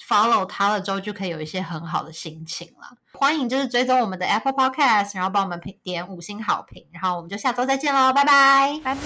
[0.00, 2.96] follow 他了之后，就可以有一些很好的心情了。
[3.12, 8.80] 欢迎就是追踪我们的 Apple Podcast，然后帮我们评点五星好评，然后我们就下周再见喽，拜拜。
[8.84, 9.00] 拜拜。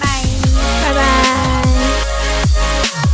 [0.83, 3.10] 拜拜。